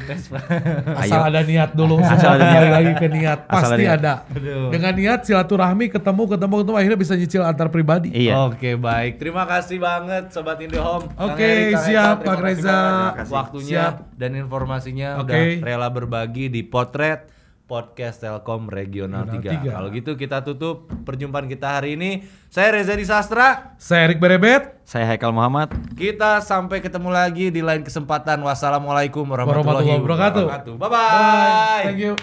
[0.05, 0.37] Vespa.
[1.01, 1.97] Asal ada niat dulu.
[2.01, 2.63] Asal ada niat.
[2.69, 3.39] lagi ke niat.
[3.49, 4.13] Asal Pasti ada ada.
[4.37, 4.69] niat.
[4.73, 8.09] Dengan niat silaturahmi ketemu ketemu ketemu akhirnya bisa nyicil antar pribadi.
[8.13, 8.49] Iya.
[8.49, 11.09] Oke baik, terima kasih banget Sobat Indihome.
[11.17, 12.79] Oke, Kang siap, Pak Reza.
[13.29, 14.17] Waktunya Siap.
[14.17, 15.29] dan informasinya Oke.
[15.29, 17.38] udah rela berbagi di Potret
[17.69, 19.45] Podcast Telkom Regional Regional 3.
[19.61, 19.71] tiga.
[19.77, 22.25] Kalau gitu kita tutup perjumpaan kita hari ini.
[22.49, 23.77] Saya Reza Disastra.
[23.77, 24.81] Saya Erik Berebet.
[24.81, 25.69] Saya Haikal Muhammad.
[25.93, 28.41] Kita sampai ketemu lagi di lain kesempatan.
[28.41, 30.45] Wassalamualaikum warahmatullahi, Warahmatullahi wabarakatuh.
[30.49, 30.73] wabarakatuh.
[30.81, 31.85] Bye bye.
[31.85, 32.17] Thank you.